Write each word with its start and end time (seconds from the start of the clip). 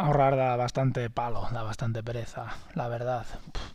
ahorrar 0.00 0.36
da 0.36 0.56
bastante 0.56 1.10
palo, 1.10 1.48
da 1.52 1.62
bastante 1.62 2.02
pereza, 2.02 2.46
la 2.74 2.88
verdad. 2.88 3.26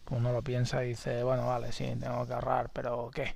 Uno 0.09 0.31
lo 0.31 0.41
piensa 0.41 0.83
y 0.83 0.89
dice, 0.89 1.23
bueno, 1.23 1.47
vale, 1.47 1.71
sí, 1.71 1.85
tengo 1.99 2.25
que 2.25 2.33
ahorrar, 2.33 2.69
pero 2.73 3.11
¿qué? 3.13 3.35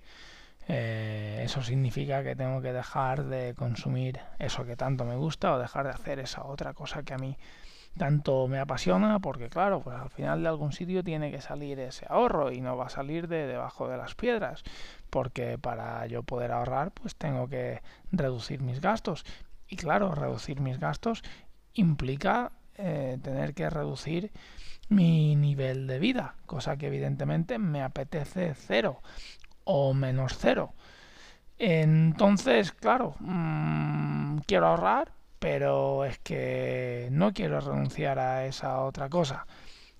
Eh, 0.67 1.41
eso 1.43 1.61
significa 1.63 2.23
que 2.23 2.35
tengo 2.35 2.61
que 2.61 2.73
dejar 2.73 3.25
de 3.25 3.55
consumir 3.55 4.19
eso 4.37 4.65
que 4.65 4.75
tanto 4.75 5.03
me 5.03 5.15
gusta 5.15 5.53
o 5.53 5.59
dejar 5.59 5.85
de 5.85 5.93
hacer 5.93 6.19
esa 6.19 6.43
otra 6.43 6.73
cosa 6.73 7.01
que 7.01 7.13
a 7.13 7.17
mí 7.17 7.37
tanto 7.97 8.47
me 8.47 8.59
apasiona 8.59 9.17
porque 9.17 9.49
claro, 9.49 9.81
pues 9.81 9.95
al 9.97 10.11
final 10.11 10.43
de 10.43 10.49
algún 10.49 10.71
sitio 10.71 11.03
tiene 11.03 11.31
que 11.31 11.41
salir 11.41 11.79
ese 11.79 12.05
ahorro 12.07 12.51
y 12.51 12.61
no 12.61 12.77
va 12.77 12.85
a 12.85 12.89
salir 12.89 13.27
de 13.27 13.47
debajo 13.47 13.87
de 13.87 13.97
las 13.97 14.13
piedras 14.13 14.63
porque 15.09 15.57
para 15.57 16.05
yo 16.05 16.21
poder 16.21 16.51
ahorrar 16.51 16.91
pues 16.91 17.15
tengo 17.15 17.47
que 17.47 17.81
reducir 18.11 18.61
mis 18.61 18.79
gastos 18.79 19.25
y 19.67 19.75
claro, 19.75 20.13
reducir 20.13 20.61
mis 20.61 20.79
gastos 20.79 21.23
implica 21.73 22.51
eh, 22.81 23.17
tener 23.21 23.53
que 23.53 23.69
reducir 23.69 24.31
mi 24.87 25.35
nivel 25.35 25.85
de 25.85 25.99
vida, 25.99 26.35
cosa 26.45 26.77
que 26.77 26.87
evidentemente 26.87 27.59
me 27.59 27.83
apetece 27.83 28.53
cero 28.55 29.01
o 29.65 29.93
menos 29.93 30.37
cero. 30.39 30.73
Entonces, 31.57 32.71
claro, 32.71 33.15
mmm, 33.19 34.37
quiero 34.47 34.67
ahorrar, 34.67 35.11
pero 35.39 36.05
es 36.05 36.19
que 36.19 37.09
no 37.11 37.33
quiero 37.33 37.59
renunciar 37.59 38.17
a 38.17 38.45
esa 38.45 38.81
otra 38.81 39.09
cosa. 39.09 39.45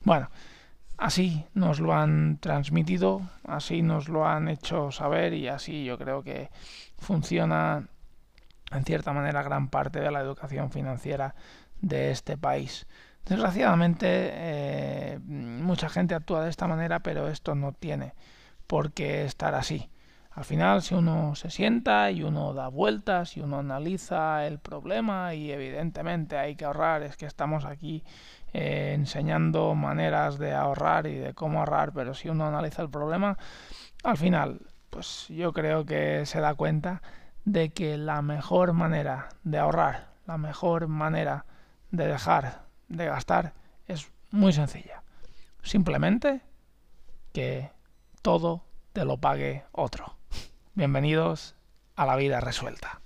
Bueno, 0.06 0.30
así 0.98 1.46
nos 1.54 1.80
lo 1.82 1.94
han 1.94 2.38
transmitido, 2.40 3.22
así 3.44 3.82
nos 3.82 4.08
lo 4.08 4.26
han 4.26 4.48
hecho 4.48 4.92
saber 4.92 5.34
y 5.34 5.50
así 5.50 5.84
yo 5.84 5.98
creo 5.98 6.24
que 6.24 6.50
funciona 6.98 7.90
en 8.72 8.86
cierta 8.86 9.14
manera 9.14 9.44
gran 9.44 9.70
parte 9.70 10.00
de 10.00 10.12
la 10.12 10.22
educación 10.22 10.72
financiera 10.72 11.36
de 11.82 12.12
este 12.12 12.38
país. 12.38 12.88
Desgraciadamente, 13.26 14.08
eh, 14.10 15.20
mucha 15.24 15.90
gente 15.90 16.16
actúa 16.16 16.44
de 16.44 16.50
esta 16.50 16.68
manera, 16.68 17.02
pero 17.02 17.28
esto 17.28 17.54
no 17.56 17.74
tiene 17.74 18.14
por 18.66 18.92
qué 18.92 19.26
estar 19.26 19.56
así. 19.56 19.90
Al 20.32 20.46
final, 20.46 20.82
si 20.82 20.96
uno 20.96 21.36
se 21.36 21.50
sienta 21.50 22.12
y 22.12 22.24
uno 22.24 22.54
da 22.54 22.70
vueltas 22.70 23.36
y 23.36 23.42
uno 23.42 23.60
analiza 23.60 24.48
el 24.48 24.60
problema 24.60 25.34
y 25.34 25.52
evidentemente 25.52 26.38
hay 26.38 26.56
que 26.56 26.66
ahorrar, 26.66 27.04
es 27.04 27.18
que 27.18 27.26
estamos 27.26 27.66
aquí 27.66 28.04
eh, 28.54 28.94
enseñando 28.96 29.76
maneras 29.76 30.40
de 30.40 30.54
ahorrar 30.54 31.08
y 31.08 31.16
de 31.16 31.34
cómo 31.34 31.60
ahorrar, 31.60 31.94
pero 31.94 32.14
si 32.14 32.30
uno 32.30 32.48
analiza 32.48 32.82
el 32.82 32.90
problema, 32.90 33.38
al 34.04 34.18
final, 34.18 34.62
pues 34.90 35.28
yo 35.30 35.52
creo 35.52 35.86
que 35.86 36.26
se 36.26 36.40
da 36.40 36.56
cuenta 36.56 37.02
de 37.46 37.70
que 37.72 37.98
la 37.98 38.22
mejor 38.22 38.74
manera 38.74 39.30
de 39.44 39.58
ahorrar, 39.58 40.10
la 40.26 40.38
mejor 40.38 40.88
manera 40.88 41.46
de 41.92 42.08
dejar 42.08 42.66
de 42.88 43.06
gastar 43.06 43.54
es 43.88 44.10
muy 44.32 44.54
sencilla. 44.54 45.04
Simplemente 45.64 46.42
que 47.34 47.72
todo 48.22 48.64
te 48.94 49.06
lo 49.06 49.18
pague 49.18 49.64
otro. 49.72 50.16
Bienvenidos 50.74 51.56
a 51.96 52.06
la 52.06 52.16
vida 52.16 52.40
resuelta. 52.40 53.02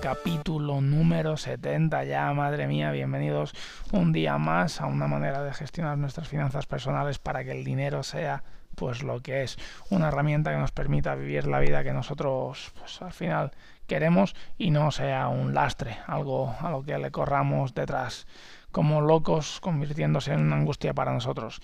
Capítulo 0.00 0.80
número 0.80 1.36
70 1.36 2.04
ya, 2.04 2.32
madre 2.32 2.66
mía, 2.66 2.90
bienvenidos 2.90 3.52
un 3.92 4.12
día 4.12 4.36
más 4.38 4.80
a 4.80 4.86
una 4.86 5.06
manera 5.06 5.42
de 5.42 5.52
gestionar 5.52 5.96
nuestras 5.96 6.28
finanzas 6.28 6.66
personales 6.66 7.18
para 7.18 7.44
que 7.44 7.52
el 7.52 7.64
dinero 7.64 8.02
sea 8.02 8.42
pues 8.74 9.02
lo 9.02 9.20
que 9.20 9.42
es 9.42 9.56
una 9.90 10.08
herramienta 10.08 10.50
que 10.50 10.58
nos 10.58 10.72
permita 10.72 11.14
vivir 11.14 11.46
la 11.46 11.60
vida 11.60 11.82
que 11.82 11.92
nosotros 11.92 12.72
pues 12.78 13.00
al 13.00 13.12
final 13.12 13.52
queremos 13.86 14.34
y 14.58 14.70
no 14.70 14.90
sea 14.90 15.28
un 15.28 15.54
lastre, 15.54 15.98
algo 16.06 16.54
a 16.60 16.70
lo 16.70 16.82
que 16.82 16.98
le 16.98 17.10
corramos 17.10 17.74
detrás 17.74 18.26
como 18.72 19.00
locos 19.00 19.60
convirtiéndose 19.60 20.32
en 20.32 20.40
una 20.40 20.56
angustia 20.56 20.92
para 20.92 21.12
nosotros. 21.12 21.60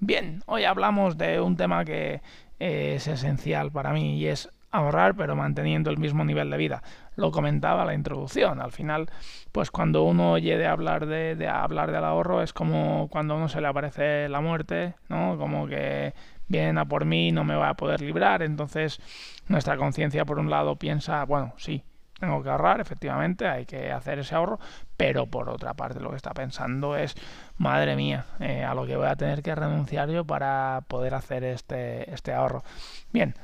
Bien, 0.00 0.42
hoy 0.46 0.64
hablamos 0.64 1.16
de 1.16 1.40
un 1.40 1.56
tema 1.56 1.84
que 1.84 2.22
es 2.58 3.06
esencial 3.06 3.70
para 3.70 3.92
mí 3.92 4.18
y 4.18 4.26
es 4.26 4.50
ahorrar 4.70 5.14
pero 5.14 5.36
manteniendo 5.36 5.90
el 5.90 5.98
mismo 5.98 6.24
nivel 6.24 6.50
de 6.50 6.56
vida. 6.56 6.82
Lo 7.16 7.30
comentaba 7.30 7.84
la 7.84 7.94
introducción. 7.94 8.60
Al 8.60 8.72
final, 8.72 9.10
pues 9.52 9.70
cuando 9.70 10.04
uno 10.04 10.32
oye 10.32 10.56
de 10.56 10.66
hablar 10.66 11.06
de, 11.06 11.48
hablar 11.48 11.90
del 11.90 12.04
ahorro 12.04 12.42
es 12.42 12.52
como 12.52 13.08
cuando 13.08 13.34
a 13.34 13.36
uno 13.38 13.48
se 13.48 13.60
le 13.60 13.68
aparece 13.68 14.28
la 14.28 14.40
muerte, 14.40 14.94
¿no? 15.08 15.36
Como 15.38 15.66
que 15.66 16.14
vienen 16.46 16.78
a 16.78 16.86
por 16.86 17.04
mí, 17.04 17.32
no 17.32 17.44
me 17.44 17.56
va 17.56 17.70
a 17.70 17.74
poder 17.74 18.00
librar. 18.00 18.42
Entonces, 18.42 19.00
nuestra 19.48 19.76
conciencia 19.76 20.24
por 20.24 20.38
un 20.38 20.50
lado 20.50 20.76
piensa, 20.76 21.24
bueno, 21.24 21.54
sí, 21.56 21.84
tengo 22.18 22.42
que 22.42 22.50
ahorrar, 22.50 22.80
efectivamente, 22.80 23.46
hay 23.46 23.64
que 23.64 23.92
hacer 23.92 24.18
ese 24.18 24.34
ahorro, 24.34 24.58
pero 24.96 25.26
por 25.26 25.48
otra 25.48 25.74
parte 25.74 26.00
lo 26.00 26.10
que 26.10 26.16
está 26.16 26.32
pensando 26.32 26.96
es, 26.96 27.14
madre 27.56 27.94
mía, 27.94 28.26
eh, 28.40 28.64
a 28.64 28.74
lo 28.74 28.86
que 28.86 28.96
voy 28.96 29.06
a 29.06 29.14
tener 29.14 29.42
que 29.42 29.54
renunciar 29.54 30.10
yo 30.10 30.24
para 30.24 30.82
poder 30.88 31.14
hacer 31.14 31.44
este, 31.44 32.12
este 32.12 32.32
ahorro. 32.32 32.64
Bien, 33.12 33.34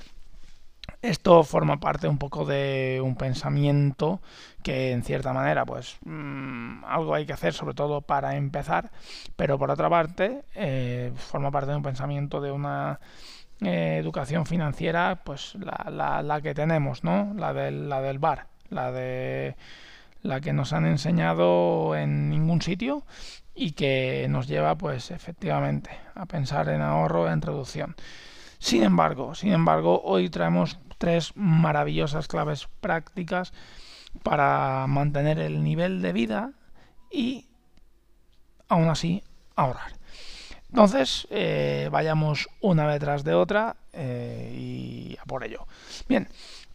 esto 1.05 1.43
forma 1.45 1.79
parte 1.79 2.09
un 2.09 2.19
poco 2.19 2.45
de 2.45 3.01
un 3.03 3.17
pensamiento 3.17 4.21
que 4.63 4.93
en 4.93 5.03
cierta 5.03 5.33
manera 5.33 5.67
pues 5.67 5.99
mmm, 6.05 6.83
algo 6.85 7.15
hay 7.15 7.27
que 7.27 7.35
hacer 7.35 7.53
sobre 7.53 7.75
todo 7.75 8.01
para 8.01 8.37
empezar, 8.37 8.91
pero 9.37 9.59
por 9.59 9.71
otra 9.71 9.91
parte 9.91 10.45
eh, 10.55 11.13
forma 11.17 11.51
parte 11.51 11.71
de 11.71 11.77
un 11.77 11.83
pensamiento 11.83 12.41
de 12.41 12.53
una 12.53 13.01
eh, 13.61 13.99
educación 14.01 14.47
financiera 14.47 15.21
pues 15.25 15.55
la, 15.57 15.91
la, 15.91 16.23
la, 16.23 16.41
que 16.41 16.55
tenemos, 16.55 17.05
¿no? 17.05 17.35
La 17.35 17.53
del, 17.53 17.89
la 17.89 18.01
del 18.01 18.19
bar, 18.19 18.47
la 18.71 18.91
de 18.91 19.57
la 20.23 20.41
que 20.41 20.55
nos 20.55 20.73
han 20.73 20.87
enseñado 20.87 21.95
en 21.97 22.31
ningún 22.31 22.63
sitio 22.63 23.05
y 23.55 23.73
que 23.73 24.27
nos 24.31 24.49
lleva 24.49 24.75
pues 24.77 25.11
efectivamente 25.11 25.91
a 26.15 26.25
pensar 26.25 26.71
en 26.71 26.81
ahorro, 26.81 27.31
en 27.31 27.43
reducción. 27.43 27.95
Sin 28.59 28.83
embargo, 28.83 29.35
sin 29.35 29.53
embargo, 29.53 30.01
hoy 30.05 30.31
traemos 30.31 30.79
tres 31.05 31.33
maravillosas 31.35 32.29
claves 32.29 32.67
prácticas 32.81 33.53
para 34.23 34.87
mantener 34.87 35.39
el 35.39 35.63
nivel 35.63 36.01
de 36.01 36.15
vida 36.15 36.53
y 37.11 37.47
aún 38.69 38.89
así 38.89 39.23
ahorrar. 39.55 39.93
Entonces, 40.71 41.29
eh, 41.29 41.91
vayamos 41.93 42.49
una 42.63 42.91
detrás 42.91 43.23
de 43.23 43.35
otra 43.35 43.77
eh, 43.93 44.51
y 44.57 45.19
a 45.21 45.27
por 45.27 45.45
ello. 45.45 45.67
Bien, 46.09 46.27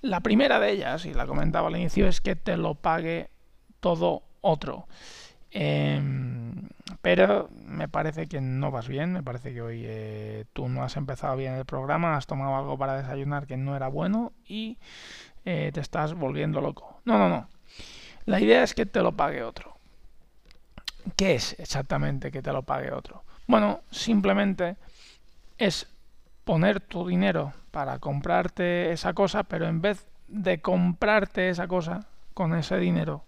la 0.03 0.19
primera 0.19 0.59
de 0.59 0.73
ellas, 0.73 1.07
y 1.07 1.13
la 1.15 1.25
comentaba 1.25 1.69
al 1.69 1.77
inicio, 1.77 2.07
es 2.07 2.21
que 2.21 2.35
te 2.35 2.55
lo 2.55 2.75
pague 2.75 3.31
todo 3.79 4.21
otro. 4.41 4.87
Eh, 5.51 6.01
pero 7.01 7.49
me 7.65 7.87
parece 7.87 8.27
que 8.27 8.41
no 8.41 8.71
vas 8.71 8.87
bien, 8.87 9.13
me 9.13 9.23
parece 9.23 9.53
que 9.53 9.61
hoy 9.61 9.83
eh, 9.85 10.45
tú 10.53 10.67
no 10.67 10.83
has 10.83 10.97
empezado 10.97 11.35
bien 11.37 11.53
el 11.53 11.65
programa, 11.65 12.17
has 12.17 12.27
tomado 12.27 12.55
algo 12.55 12.77
para 12.77 12.97
desayunar 12.97 13.47
que 13.47 13.57
no 13.57 13.75
era 13.75 13.87
bueno 13.87 14.33
y 14.45 14.77
eh, 15.45 15.71
te 15.73 15.79
estás 15.79 16.13
volviendo 16.13 16.59
loco. 16.61 16.99
No, 17.05 17.17
no, 17.17 17.29
no. 17.29 17.47
La 18.25 18.39
idea 18.39 18.63
es 18.63 18.73
que 18.73 18.85
te 18.85 19.01
lo 19.01 19.13
pague 19.13 19.43
otro. 19.43 19.75
¿Qué 21.15 21.35
es 21.35 21.57
exactamente 21.59 22.31
que 22.31 22.41
te 22.41 22.51
lo 22.51 22.63
pague 22.63 22.91
otro? 22.91 23.23
Bueno, 23.47 23.81
simplemente 23.89 24.75
es 25.57 25.87
poner 26.43 26.81
tu 26.81 27.07
dinero 27.07 27.53
para 27.71 27.99
comprarte 27.99 28.91
esa 28.91 29.13
cosa, 29.13 29.43
pero 29.43 29.67
en 29.67 29.81
vez 29.81 30.05
de 30.27 30.61
comprarte 30.61 31.49
esa 31.49 31.67
cosa 31.67 32.05
con 32.33 32.53
ese 32.55 32.77
dinero 32.77 33.23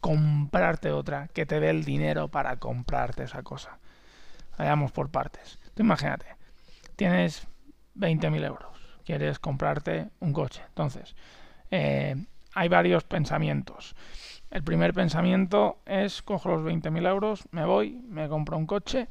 comprarte 0.00 0.92
otra 0.92 1.28
que 1.28 1.46
te 1.46 1.60
dé 1.60 1.70
el 1.70 1.84
dinero 1.84 2.28
para 2.28 2.56
comprarte 2.56 3.24
esa 3.24 3.42
cosa. 3.42 3.78
Vayamos 4.58 4.92
por 4.92 5.10
partes. 5.10 5.58
Tú 5.74 5.82
imagínate, 5.82 6.26
tienes 6.96 7.46
20.000 7.96 8.44
euros, 8.44 9.00
quieres 9.04 9.38
comprarte 9.38 10.08
un 10.20 10.32
coche. 10.32 10.62
Entonces, 10.68 11.14
eh, 11.70 12.16
hay 12.54 12.68
varios 12.68 13.04
pensamientos. 13.04 13.94
el 14.50 14.62
primer 14.62 14.94
pensamiento 14.94 15.80
es 15.84 16.22
cojo 16.22 16.48
los 16.48 16.62
20.000 16.62 17.06
euros, 17.08 17.44
me 17.50 17.64
voy, 17.64 18.00
me 18.08 18.28
compro 18.28 18.56
un 18.56 18.66
coche 18.66 19.08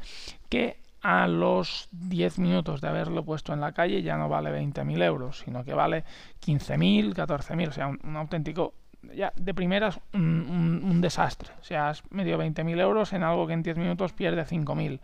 que 0.50 0.80
a 1.08 1.28
los 1.28 1.88
10 1.92 2.40
minutos 2.40 2.82
de 2.82 2.88
haberlo 2.88 3.24
puesto 3.24 3.54
en 3.54 3.62
la 3.62 3.74
calle 3.74 4.02
ya 4.02 4.18
no 4.18 4.28
vale 4.28 4.50
20.000 4.50 5.04
euros, 5.04 5.38
sino 5.46 5.64
que 5.64 5.76
vale 5.76 6.04
15.000, 6.44 7.14
14.000, 7.14 7.68
o 7.68 7.72
sea, 7.72 7.88
un, 7.88 8.16
auténtico, 8.16 8.74
ya 9.14 9.34
de 9.36 9.54
primeras 9.54 10.00
un, 10.14 10.82
un, 10.84 11.02
desastre. 11.02 11.52
O 11.60 11.64
sea, 11.64 11.90
has 11.90 12.04
medio 12.12 12.38
20.000 12.38 12.80
euros 12.80 13.14
en 13.14 13.24
algo 13.24 13.48
que 13.48 13.54
en 13.54 13.64
10 13.64 13.78
minutos 13.78 14.14
pierde 14.14 14.46
5.000. 14.46 15.00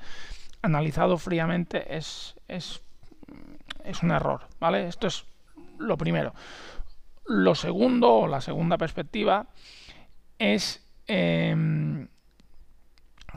Analizado 0.61 1.17
fríamente 1.17 1.95
es, 1.95 2.35
es, 2.47 2.81
es 3.83 4.03
un 4.03 4.11
error, 4.11 4.41
¿vale? 4.59 4.87
Esto 4.87 5.07
es 5.07 5.25
lo 5.79 5.97
primero. 5.97 6.33
Lo 7.25 7.55
segundo, 7.55 8.13
o 8.13 8.27
la 8.27 8.41
segunda 8.41 8.77
perspectiva, 8.77 9.47
es 10.39 10.83
em, 11.07 12.07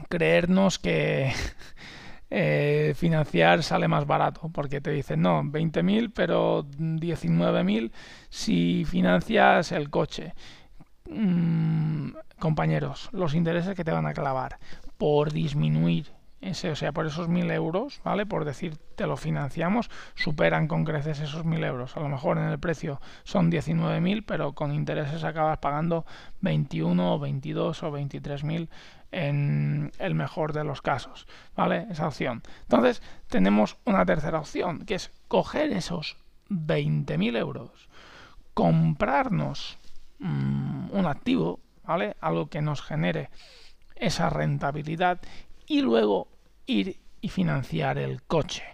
creernos 0.09 0.79
que 0.79 1.31
eh, 2.29 2.93
financiar 2.95 3.63
sale 3.63 3.87
más 3.87 4.05
barato, 4.05 4.49
porque 4.53 4.81
te 4.81 4.91
dicen, 4.91 5.21
no, 5.21 5.43
20.000, 5.43 6.11
pero 6.13 6.63
19.000 6.63 7.91
si 8.29 8.85
financias 8.85 9.71
el 9.71 9.89
coche. 9.89 10.33
Mm, 11.09 12.11
compañeros, 12.39 13.09
los 13.11 13.35
intereses 13.35 13.75
que 13.75 13.83
te 13.83 13.91
van 13.91 14.07
a 14.07 14.13
clavar 14.13 14.57
por 14.97 15.31
disminuir 15.31 16.11
ese, 16.41 16.69
o 16.69 16.75
sea, 16.75 16.91
por 16.91 17.05
esos 17.05 17.27
mil 17.27 17.49
euros, 17.49 18.01
¿vale? 18.03 18.25
Por 18.25 18.45
decir, 18.45 18.77
te 18.95 19.07
lo 19.07 19.17
financiamos, 19.17 19.89
superan 20.13 20.67
con 20.67 20.85
creces 20.85 21.19
esos 21.19 21.43
mil 21.43 21.63
euros. 21.63 21.97
A 21.97 22.01
lo 22.01 22.09
mejor 22.09 22.37
en 22.37 22.45
el 22.45 22.59
precio 22.59 23.01
son 23.23 23.51
19.000, 23.51 24.23
pero 24.25 24.53
con 24.53 24.73
intereses 24.73 25.23
acabas 25.23 25.57
pagando 25.57 26.05
21 26.41 27.15
o 27.15 27.19
22 27.19 27.83
o 27.83 27.91
23.000 27.91 28.69
en 29.15 29.93
el 29.97 30.13
mejor 30.13 30.51
de 30.51 30.65
los 30.65 30.81
casos, 30.81 31.25
¿vale? 31.55 31.87
Esa 31.89 32.07
opción. 32.07 32.43
Entonces, 32.63 33.01
tenemos 33.29 33.77
una 33.85 34.05
tercera 34.05 34.39
opción, 34.39 34.85
que 34.85 34.95
es 34.95 35.09
coger 35.29 35.71
esos 35.71 36.17
20.000 36.49 37.37
euros, 37.37 37.87
comprarnos 38.53 39.77
mmm, 40.19 40.89
un 40.91 41.05
activo, 41.05 41.61
¿vale? 41.85 42.17
Algo 42.19 42.47
que 42.47 42.61
nos 42.61 42.81
genere 42.81 43.29
esa 43.95 44.29
rentabilidad 44.29 45.21
y 45.65 45.81
luego 45.81 46.27
ir 46.65 46.99
y 47.21 47.29
financiar 47.29 47.97
el 47.97 48.21
coche. 48.21 48.65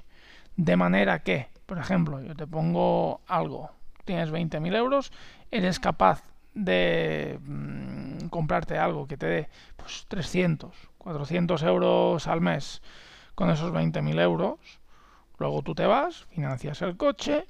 De 0.56 0.76
manera 0.76 1.20
que, 1.20 1.50
por 1.68 1.78
ejemplo, 1.78 2.20
yo 2.20 2.36
te 2.36 2.48
pongo 2.48 3.22
algo, 3.28 3.70
tienes 4.06 4.32
20.000 4.32 4.76
euros, 4.76 5.14
eres 5.52 5.80
capaz 5.80 6.24
de 6.54 7.40
mmm, 7.44 8.28
comprarte 8.30 8.78
algo 8.78 9.08
que 9.08 9.18
te 9.18 9.26
dé 9.26 9.50
pues, 9.76 10.06
300, 10.08 10.76
400 10.98 11.64
euros 11.64 12.28
al 12.28 12.42
mes 12.42 12.82
con 13.36 13.50
esos 13.50 13.72
20.000 13.72 14.20
euros, 14.20 14.60
luego 15.38 15.62
tú 15.62 15.74
te 15.74 15.86
vas, 15.86 16.26
financias 16.26 16.82
el 16.82 16.98
coche 16.98 17.48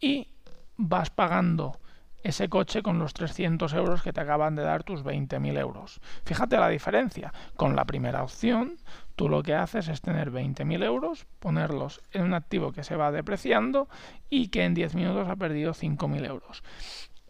y 0.00 0.28
vas 0.76 1.10
pagando 1.10 1.78
ese 2.24 2.48
coche 2.48 2.82
con 2.82 2.98
los 2.98 3.12
300 3.12 3.72
euros 3.74 4.02
que 4.02 4.12
te 4.12 4.20
acaban 4.20 4.56
de 4.56 4.62
dar 4.62 4.82
tus 4.82 5.04
20.000 5.04 5.58
euros. 5.58 6.00
Fíjate 6.24 6.56
la 6.56 6.68
diferencia. 6.68 7.32
Con 7.54 7.76
la 7.76 7.84
primera 7.84 8.22
opción, 8.22 8.78
tú 9.14 9.28
lo 9.28 9.42
que 9.42 9.54
haces 9.54 9.88
es 9.88 10.00
tener 10.00 10.32
20.000 10.32 10.82
euros, 10.82 11.26
ponerlos 11.38 12.00
en 12.12 12.22
un 12.22 12.32
activo 12.32 12.72
que 12.72 12.82
se 12.82 12.96
va 12.96 13.12
depreciando 13.12 13.88
y 14.30 14.48
que 14.48 14.64
en 14.64 14.72
10 14.72 14.94
minutos 14.94 15.28
ha 15.28 15.36
perdido 15.36 15.74
5.000 15.74 16.26
euros. 16.26 16.62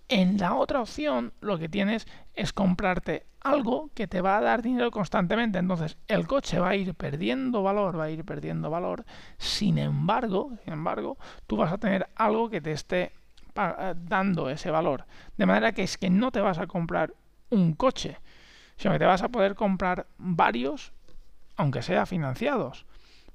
En 0.08 0.36
la 0.38 0.54
otra 0.54 0.80
opción, 0.80 1.32
lo 1.40 1.58
que 1.58 1.68
tienes 1.68 2.06
es 2.34 2.52
comprarte 2.52 3.26
algo 3.40 3.90
que 3.94 4.06
te 4.06 4.20
va 4.20 4.38
a 4.38 4.40
dar 4.40 4.62
dinero 4.62 4.90
constantemente. 4.90 5.58
Entonces, 5.58 5.96
el 6.08 6.26
coche 6.26 6.58
va 6.58 6.70
a 6.70 6.76
ir 6.76 6.94
perdiendo 6.94 7.62
valor, 7.62 7.98
va 7.98 8.04
a 8.04 8.10
ir 8.10 8.24
perdiendo 8.24 8.70
valor. 8.70 9.04
Sin 9.38 9.78
embargo, 9.78 10.52
sin 10.64 10.72
embargo, 10.72 11.18
tú 11.46 11.56
vas 11.56 11.72
a 11.72 11.78
tener 11.78 12.08
algo 12.16 12.50
que 12.50 12.60
te 12.60 12.72
esté 12.72 13.12
eh, 13.54 13.94
dando 13.96 14.50
ese 14.50 14.70
valor. 14.70 15.06
De 15.36 15.46
manera 15.46 15.72
que 15.72 15.82
es 15.82 15.96
que 15.96 16.10
no 16.10 16.32
te 16.32 16.40
vas 16.40 16.58
a 16.58 16.66
comprar 16.66 17.14
un 17.50 17.74
coche, 17.74 18.18
sino 18.76 18.92
que 18.92 18.98
te 18.98 19.04
vas 19.04 19.22
a 19.22 19.28
poder 19.28 19.54
comprar 19.54 20.06
varios, 20.18 20.92
aunque 21.56 21.82
sea 21.82 22.06
financiados. 22.06 22.84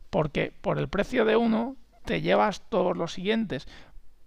Porque 0.10 0.52
por 0.62 0.78
el 0.78 0.90
precio 0.90 1.24
de 1.24 1.38
uno 1.38 1.78
te 2.06 2.22
llevas 2.22 2.62
todos 2.70 2.98
los 2.98 3.14
siguientes. 3.14 3.68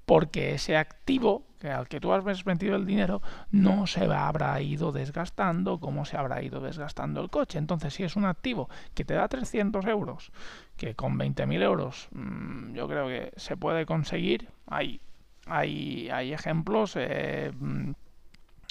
Porque 0.07 0.55
ese 0.55 0.77
activo 0.77 1.47
al 1.63 1.87
que 1.87 2.01
tú 2.01 2.13
has 2.13 2.45
vendido 2.45 2.75
el 2.75 2.87
dinero 2.87 3.23
no 3.53 3.87
se 3.87 4.05
habrá 4.05 4.61
ido 4.61 4.91
desgastando 4.91 5.79
como 5.79 6.05
se 6.05 6.17
habrá 6.17 6.43
ido 6.43 6.61
desgastando 6.61 7.21
el 7.21 7.31
coche. 7.31 7.59
Entonces, 7.59 7.95
si 7.95 8.03
es 8.03 8.17
un 8.17 8.25
activo 8.25 8.69
que 8.95 9.05
te 9.05 9.15
da 9.15 9.29
300 9.29 9.87
euros, 9.87 10.33
que 10.77 10.95
con 10.97 11.17
20.000 11.19 11.63
euros 11.63 12.09
mmm, 12.11 12.75
yo 12.75 12.89
creo 12.89 13.07
que 13.07 13.33
se 13.37 13.57
puede 13.57 13.87
conseguir, 13.87 14.49
hay 14.67 15.01
hay, 15.47 16.09
hay 16.11 16.33
ejemplos. 16.33 16.95
Eh, 16.97 17.53
mm, 17.59 17.91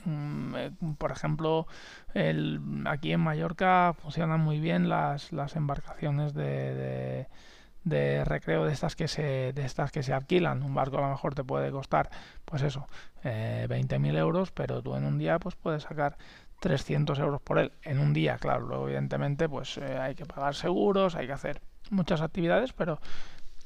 mm, 0.06 0.56
eh, 0.56 0.72
por 0.98 1.12
ejemplo, 1.12 1.68
aquí 2.86 3.14
en 3.14 3.20
Mallorca 3.20 3.94
funcionan 3.98 4.42
muy 4.42 4.60
bien 4.60 4.90
las, 4.90 5.32
embarcaciones 5.56 6.34
de, 6.34 7.28
recreo 7.86 8.66
de 8.66 8.74
estas 8.74 8.96
que 8.96 9.08
se 9.08 9.54
de 9.54 9.66
estas 9.66 9.92
que 9.92 10.04
se 10.04 10.14
alquilan. 10.14 10.64
Un 10.64 10.74
barco 10.74 10.98
a 10.98 11.02
lo 11.02 11.10
mejor 11.10 11.36
te 11.36 11.44
puede 11.44 11.72
costar, 11.72 12.10
pues 12.46 12.62
eso, 12.62 12.88
eh, 13.24 13.68
20.000 13.70 14.18
euros, 14.18 14.52
pero 14.52 14.82
tú 14.82 14.96
en 14.96 15.06
un 15.06 15.18
día 15.18 15.40
pues 15.40 15.56
puedes 15.56 15.84
sacar 15.84 16.18
300 16.60 17.18
euros 17.20 17.42
por 17.42 17.58
él. 17.60 17.72
En 17.82 18.00
un 18.00 18.14
día, 18.14 18.38
claro. 18.38 18.62
Luego, 18.68 18.88
evidentemente, 18.88 19.50
pues 19.50 19.78
eh, 19.78 19.98
hay 19.98 20.16
que 20.16 20.26
pagar 20.26 20.56
seguros, 20.56 21.16
hay 21.16 21.26
que 21.26 21.34
hacer 21.34 21.62
muchas 21.90 22.22
actividades, 22.22 22.72
pero 22.72 23.00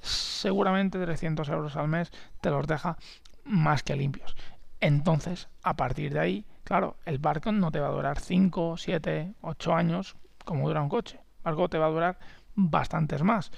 seguramente 0.01 0.99
300 0.99 1.49
euros 1.49 1.75
al 1.75 1.87
mes 1.87 2.11
te 2.41 2.49
los 2.49 2.65
deja 2.67 2.97
más 3.43 3.83
que 3.83 3.95
limpios. 3.95 4.35
Entonces, 4.79 5.49
a 5.63 5.75
partir 5.75 6.13
de 6.13 6.19
ahí, 6.19 6.45
claro, 6.63 6.97
el 7.05 7.17
barco 7.17 7.51
no 7.51 7.71
te 7.71 7.79
va 7.79 7.87
a 7.87 7.91
durar 7.91 8.19
5, 8.19 8.77
7, 8.77 9.33
8 9.41 9.73
años 9.73 10.15
como 10.45 10.67
dura 10.67 10.81
un 10.81 10.89
coche. 10.89 11.17
El 11.17 11.43
barco 11.43 11.69
te 11.69 11.77
va 11.77 11.87
a 11.87 11.91
durar 11.91 12.19
bastantes 12.55 13.21
más. 13.23 13.51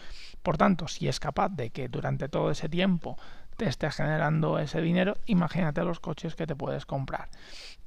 Por 0.44 0.58
tanto, 0.58 0.88
si 0.88 1.08
es 1.08 1.20
capaz 1.20 1.50
de 1.50 1.70
que 1.70 1.88
durante 1.88 2.30
todo 2.30 2.52
ese 2.52 2.70
tiempo 2.70 3.18
te 3.56 3.68
esté 3.68 3.90
generando 3.90 4.60
ese 4.60 4.82
dinero, 4.82 5.18
imagínate 5.26 5.84
los 5.84 6.00
coches 6.00 6.36
que 6.36 6.48
te 6.48 6.56
puedes 6.56 6.86
comprar 6.86 7.30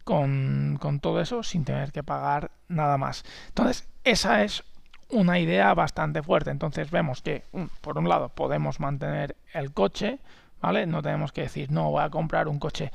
con, 0.04 0.78
con 0.80 1.00
todo 1.00 1.20
eso 1.20 1.42
sin 1.42 1.64
tener 1.64 1.92
que 1.92 2.02
pagar 2.02 2.50
nada 2.68 2.98
más. 2.98 3.24
Entonces, 3.48 3.88
esa 4.04 4.42
es 4.42 4.64
una 5.10 5.38
idea 5.38 5.74
bastante 5.74 6.22
fuerte. 6.22 6.50
Entonces 6.50 6.90
vemos 6.90 7.22
que, 7.22 7.44
por 7.80 7.98
un 7.98 8.08
lado, 8.08 8.28
podemos 8.28 8.80
mantener 8.80 9.36
el 9.52 9.72
coche, 9.72 10.18
¿vale? 10.60 10.86
No 10.86 11.02
tenemos 11.02 11.32
que 11.32 11.42
decir, 11.42 11.70
no, 11.70 11.90
voy 11.90 12.02
a 12.02 12.10
comprar 12.10 12.48
un 12.48 12.58
coche 12.58 12.92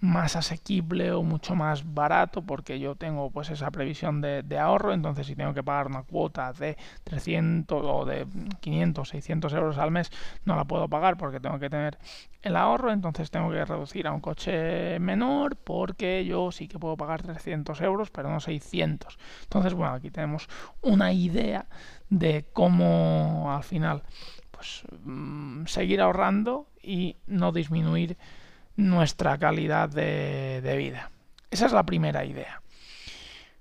más 0.00 0.36
asequible 0.36 1.12
o 1.12 1.22
mucho 1.22 1.54
más 1.54 1.94
barato 1.94 2.42
porque 2.42 2.78
yo 2.78 2.94
tengo 2.94 3.30
pues 3.30 3.50
esa 3.50 3.70
previsión 3.70 4.20
de, 4.20 4.58
ahorro. 4.58 4.92
Entonces 4.92 5.26
si 5.26 5.36
tengo 5.36 5.54
que 5.54 5.62
pagar 5.62 5.86
una 5.86 6.02
cuota 6.02 6.52
de 6.52 6.76
300 7.04 7.82
o 7.84 8.04
de 8.04 8.26
500 8.60 9.08
600 9.08 9.52
euros 9.52 9.78
al 9.78 9.90
mes 9.90 10.10
no 10.44 10.56
la 10.56 10.64
puedo 10.64 10.88
pagar 10.88 11.16
porque 11.16 11.40
tengo 11.40 11.58
que 11.58 11.70
tener 11.70 11.98
el 12.42 12.56
ahorro. 12.56 12.92
Entonces 12.92 13.30
tengo 13.30 13.50
que 13.50 13.64
reducir 13.64 14.06
a 14.06 14.12
un 14.12 14.20
coche 14.20 14.98
menor 14.98 15.56
porque 15.56 16.24
yo 16.24 16.52
sí 16.52 16.68
que 16.68 16.78
puedo 16.78 16.96
pagar 16.96 17.22
300 17.22 17.80
euros 17.80 18.10
pero 18.10 18.30
no 18.30 18.40
600 18.40 19.18
entonces 19.42 19.74
bueno 19.74 19.94
aquí 19.94 20.10
tenemos 20.10 20.48
una 20.82 21.12
idea 21.12 21.66
de 22.10 22.46
cómo 22.52 23.52
al 23.54 23.64
final 23.64 24.02
pues 24.50 24.82
mm, 25.04 25.66
seguir 25.66 26.00
ahorrando 26.00 26.68
y 26.82 27.16
no 27.26 27.52
disminuir 27.52 28.16
nuestra 28.76 29.38
calidad 29.38 29.88
de, 29.88 30.76
vida. 30.76 31.10
Esa 31.50 31.66
es 31.66 31.72
la 31.72 31.84
primera 31.84 32.24
idea. 32.24 32.62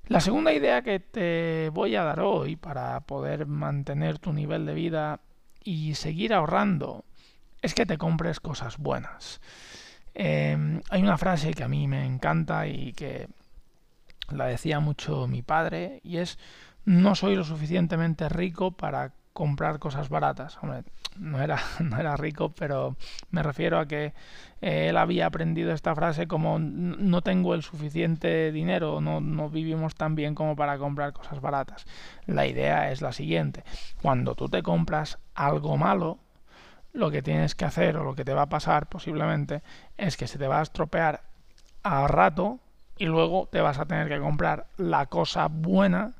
La 0.07 0.19
segunda 0.19 0.53
idea 0.53 0.81
que 0.84 1.00
te 1.00 1.69
voy 1.69 1.95
a 1.95 2.03
dar 2.03 2.19
hoy 2.19 2.55
para 2.55 3.00
poder 3.01 3.48
mantener 3.48 4.19
tu 4.19 4.34
nivel 4.34 4.65
de 4.65 4.74
vida 4.74 5.19
y 5.63 5.95
seguir 5.95 6.34
ahorrando 6.34 7.05
es 7.62 7.74
que 7.74 7.88
te 7.88 7.98
compres 7.98 8.39
cosas 8.39 8.77
buenas. 8.77 9.41
Em, 10.13 10.81
hay 10.89 11.01
una 11.01 11.17
frase 11.17 11.53
que 11.53 11.63
a 11.63 11.67
mí 11.67 11.88
me 11.88 12.05
encanta 12.05 12.67
y 12.67 12.93
que 12.93 13.27
la 14.29 14.45
decía 14.45 14.79
mucho 14.79 15.27
mi 15.27 15.41
padre 15.41 16.01
y 16.03 16.17
es 16.17 16.38
no 16.86 17.15
soy 17.15 17.36
lo 17.36 17.43
suficientemente 17.43 18.29
rico 18.29 18.72
para 18.72 19.13
comprar 19.36 19.80
cosas 19.80 20.08
baratas. 20.08 20.58
Hombre, 20.63 20.86
no 21.18 21.42
era, 21.42 21.60
no 21.82 22.00
era 22.00 22.15
rico, 22.15 22.54
pero 22.58 22.96
me 23.32 23.44
refiero 23.44 23.77
a 23.77 23.86
que 23.86 24.13
eh, 24.62 24.88
él 24.89 24.98
había 24.98 25.25
aprendido 25.25 25.74
esta 25.74 25.94
frase 25.94 26.25
como 26.25 26.58
no 26.58 27.22
tengo 27.22 27.54
el 27.54 27.62
suficiente 27.62 28.54
dinero, 28.54 29.01
no, 29.01 29.20
no 29.20 29.50
vivimos 29.50 29.94
tan 29.94 30.15
bien 30.15 30.36
como 30.36 30.56
para 30.56 30.77
comprar 30.77 31.12
cosas 31.12 31.42
baratas. 31.42 31.86
La 32.25 32.48
idea 32.48 32.92
es 32.92 33.01
la 33.01 33.12
siguiente, 33.12 33.65
cuando 34.01 34.36
tú 34.36 34.48
te 34.48 34.63
compras 34.63 35.20
algo 35.34 35.75
malo, 35.75 36.18
lo 36.94 37.12
que 37.12 37.22
tienes 37.22 37.56
que 37.56 37.65
hacer 37.65 37.98
o 37.98 38.06
lo 38.06 38.15
que 38.15 38.24
te 38.24 38.34
va 38.34 38.44
a 38.44 38.50
pasar 38.50 38.88
posiblemente 38.88 39.63
es 39.98 40.15
que 40.15 40.27
se 40.27 40.38
te 40.38 40.48
va 40.48 40.60
a 40.60 40.63
estropear 40.63 41.24
a 41.84 42.08
rato 42.08 42.60
y 42.98 43.06
luego 43.08 43.50
te 43.51 43.60
vas 43.60 43.80
a 43.80 43.86
tener 43.86 44.08
que 44.08 44.18
comprar 44.18 44.68
la 44.77 45.08
cosa 45.08 45.50
buena 45.50 46.13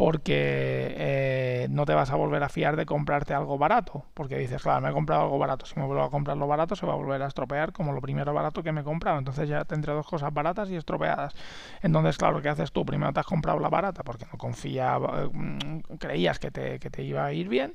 porque 0.00 0.94
eh, 0.96 1.66
no 1.68 1.84
te 1.84 1.92
vas 1.92 2.10
a 2.10 2.16
volver 2.16 2.42
a 2.42 2.48
fiar 2.48 2.74
de 2.74 2.86
comprarte 2.86 3.34
algo 3.34 3.58
barato, 3.58 4.06
porque 4.14 4.38
dices, 4.38 4.62
claro, 4.62 4.80
me 4.80 4.88
he 4.88 4.92
comprado 4.94 5.24
algo 5.24 5.38
barato, 5.38 5.66
si 5.66 5.78
me 5.78 5.84
vuelvo 5.84 6.02
a 6.02 6.10
comprar 6.10 6.38
lo 6.38 6.46
barato 6.46 6.74
se 6.74 6.86
va 6.86 6.94
a 6.94 6.96
volver 6.96 7.20
a 7.20 7.26
estropear 7.26 7.74
como 7.74 7.92
lo 7.92 8.00
primero 8.00 8.32
barato 8.32 8.62
que 8.62 8.72
me 8.72 8.80
he 8.80 8.84
comprado, 8.84 9.18
entonces 9.18 9.46
ya 9.46 9.66
tendré 9.66 9.92
dos 9.92 10.06
cosas 10.06 10.32
baratas 10.32 10.70
y 10.70 10.76
estropeadas. 10.76 11.34
Entonces, 11.82 12.16
claro, 12.16 12.40
¿qué 12.40 12.48
haces 12.48 12.72
tú? 12.72 12.86
Primero 12.86 13.12
te 13.12 13.20
has 13.20 13.26
comprado 13.26 13.58
la 13.58 13.68
barata 13.68 14.02
porque 14.02 14.24
no 14.24 14.38
confiaba, 14.38 15.28
mm, 15.30 15.80
creías 15.98 16.38
que 16.38 16.50
te, 16.50 16.78
que 16.78 16.88
te 16.88 17.02
iba 17.02 17.26
a 17.26 17.34
ir 17.34 17.50
bien, 17.50 17.74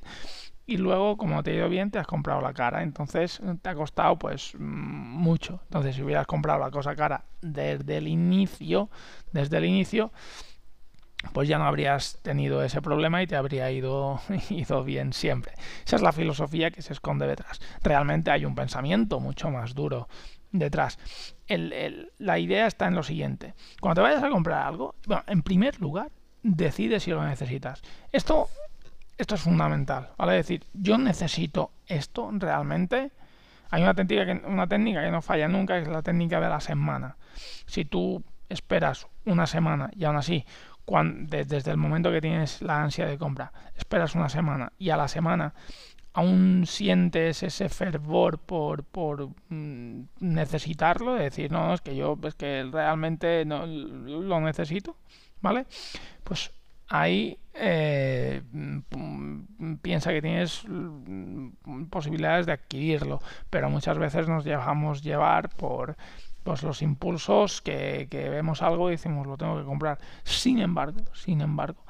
y 0.66 0.78
luego, 0.78 1.16
como 1.18 1.44
te 1.44 1.52
ha 1.52 1.54
ido 1.54 1.70
bien, 1.70 1.92
te 1.92 2.00
has 2.00 2.08
comprado 2.08 2.42
la 2.42 2.54
cara. 2.54 2.82
Entonces 2.82 3.40
te 3.62 3.70
ha 3.70 3.76
costado 3.76 4.18
pues 4.18 4.56
mm, 4.56 4.64
mucho. 4.64 5.60
Entonces, 5.66 5.96
si 5.96 6.02
hubieras 6.02 6.26
comprado 6.26 6.58
la 6.58 6.72
cosa 6.72 6.96
cara 6.96 7.24
desde 7.44 7.98
el 7.98 8.08
inicio, 8.08 8.90
desde 9.32 9.58
el 9.58 9.66
inicio, 9.66 10.12
pues 11.34 11.48
ya 11.48 11.58
no 11.58 11.66
habrías 11.66 12.20
tenido 12.22 12.64
ese 12.64 12.82
problema 12.82 13.22
y 13.22 13.28
te 13.28 13.36
habría 13.36 13.72
ido, 13.72 14.22
ido 14.50 14.84
bien 14.84 15.14
siempre. 15.14 15.54
Esa 15.86 15.98
es 15.98 16.02
la 16.02 16.12
filosofía 16.12 16.72
que 16.72 16.82
se 16.82 16.94
esconde 16.94 17.28
detrás. 17.28 17.60
Realmente 17.84 18.32
hay 18.32 18.46
un 18.46 18.56
pensamiento 18.56 19.20
mucho 19.20 19.50
más 19.50 19.74
duro 19.74 20.08
detrás. 20.52 20.98
la 21.48 22.40
idea 22.40 22.68
está 22.68 22.88
en 22.88 22.96
lo 22.96 23.04
siguiente. 23.04 23.54
Cuando 23.80 24.02
te 24.02 24.08
vayas 24.08 24.24
a 24.24 24.30
comprar 24.30 24.66
algo, 24.66 24.96
bueno, 25.06 25.24
en 25.28 25.42
primer 25.42 25.80
lugar, 25.80 26.12
decide 26.44 27.00
si 27.00 27.12
lo 27.12 27.24
necesitas. 27.24 27.82
Esto, 28.12 28.48
esto 29.18 29.36
es 29.36 29.42
fundamental, 29.42 30.10
¿vale? 30.18 30.34
Decir, 30.34 30.64
yo 30.74 30.98
necesito 30.98 31.72
esto 31.88 32.30
realmente. 32.34 33.12
Hay 33.72 33.82
una 33.82 33.94
técnica, 33.94 34.26
que, 34.26 34.48
una 34.48 34.68
técnica 34.68 35.04
que 35.04 35.12
no 35.12 35.22
falla 35.22 35.48
nunca, 35.48 35.76
que 35.76 35.84
es 35.84 35.88
la 35.88 36.04
técnica 36.04 36.40
de 36.40 36.50
la 36.50 36.60
semana. 36.60 37.18
Si 37.66 37.84
tú 37.84 38.24
esperas 38.48 39.08
una 39.26 39.48
semana 39.48 39.90
y 39.96 40.06
aún 40.06 40.18
así 40.18 40.46
desde 40.88 41.72
el 41.72 41.78
momento 41.78 42.12
que 42.12 42.22
tienes 42.22 42.62
la 42.62 42.84
ansia 42.84 43.06
de 43.06 43.18
compra, 43.18 43.52
esperas 43.76 44.16
una 44.16 44.30
semana 44.30 44.72
y 44.78 44.90
a 44.90 44.98
la 44.98 45.08
semana 45.08 45.54
aún 46.16 46.64
sientes 46.66 47.44
ese 47.44 47.68
fervor 47.68 48.40
por, 48.40 48.86
por 48.86 49.30
mm, 49.50 50.04
necesitarlo, 50.22 51.16
de 51.16 51.26
decir, 51.26 51.52
no, 51.52 51.74
es 51.74 51.82
que 51.82 51.96
yo 51.96 52.18
es 52.24 52.36
que 52.36 52.64
realmente 52.72 53.44
no, 53.44 53.66
lo 53.66 54.40
necesito, 54.40 54.96
¿vale? 55.42 55.66
Pues 56.24 56.52
ahí 56.88 57.38
eh, 57.54 58.42
mm, 58.50 59.76
piensa 59.82 60.12
que 60.12 60.22
tienes 60.22 60.64
mm, 60.66 61.86
posibilidades 61.90 62.46
de 62.46 62.54
adquirirlo, 62.54 63.22
pero 63.50 63.70
muchas 63.70 63.98
veces 63.98 64.30
nos 64.30 64.46
dejamos 64.46 65.04
llevar 65.04 65.50
por 65.50 65.98
pues 66.46 66.62
los 66.62 66.84
impulsos 66.84 67.64
que, 67.64 68.08
vemos 68.12 68.62
algo 68.62 68.90
y 68.90 68.92
decimos 68.92 69.26
lo 69.26 69.36
tengo 69.36 69.58
que 69.58 69.66
comprar. 69.66 69.98
Sin 70.24 70.60
embargo, 70.60 71.02
sin 71.14 71.42
embargo, 71.42 71.84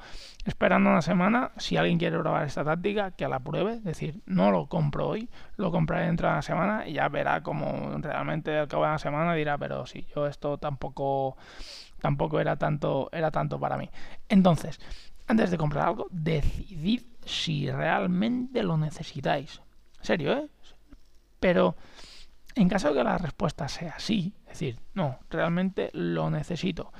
esperando 0.46 0.88
una 0.88 1.02
semana, 1.02 1.52
si 1.58 1.76
alguien 1.76 1.98
quiere 1.98 2.18
probar 2.18 2.46
esta 2.46 2.64
táctica, 2.64 3.10
que 3.10 3.28
la 3.28 3.38
pruebe, 3.38 3.74
es 3.74 3.84
decir, 3.84 4.22
no 4.24 4.50
lo 4.50 4.66
compro 4.66 5.08
hoy, 5.08 5.28
lo 5.58 5.70
compraré 5.70 6.06
dentro 6.06 6.28
de 6.28 6.32
una 6.32 6.42
semana 6.42 6.88
y 6.88 6.94
ya 6.94 7.06
verá 7.10 7.42
como 7.42 7.98
realmente 7.98 8.56
al 8.56 8.66
cabo 8.66 8.84
de 8.84 8.88
una 8.88 8.98
semana 8.98 9.34
dirá, 9.34 9.58
pero 9.58 9.84
si 9.84 10.06
yo 10.14 10.26
esto 10.26 10.56
tampoco 10.56 11.36
tampoco 12.00 12.40
era 12.40 12.56
tanto 12.56 13.10
era 13.12 13.30
tanto 13.30 13.60
para 13.60 13.76
mí. 13.76 13.90
Entonces, 14.30 14.80
antes 15.26 15.50
de 15.50 15.58
comprar 15.58 15.88
algo, 15.88 16.06
decidid 16.10 17.02
si 17.26 17.70
realmente 17.70 18.62
lo 18.62 18.78
necesitáis. 18.78 19.60
serio, 20.00 20.32
¿eh? 20.32 20.48
Pero 21.40 21.76
en 22.56 22.70
caso 22.70 22.88
de 22.88 22.94
que 22.94 23.04
la 23.04 23.18
respuesta 23.18 23.68
sea 23.68 23.98
sí, 23.98 24.32
decir, 24.58 24.80
no, 24.94 25.18
realmente 25.30 25.90
lo 25.92 26.30
necesito, 26.30 26.92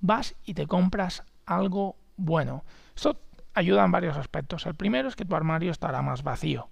vas 0.00 0.34
y 0.44 0.54
te 0.54 0.66
compras 0.66 1.24
algo 1.46 1.96
bueno. 2.16 2.64
Esto 2.94 3.20
ayuda 3.54 3.84
en 3.84 3.92
varios 3.92 4.16
aspectos. 4.16 4.66
El 4.66 4.74
primero 4.74 5.08
es 5.08 5.16
que 5.16 5.24
tu 5.24 5.34
armario 5.34 5.70
estará 5.70 6.02
más 6.02 6.22
vacío 6.22 6.68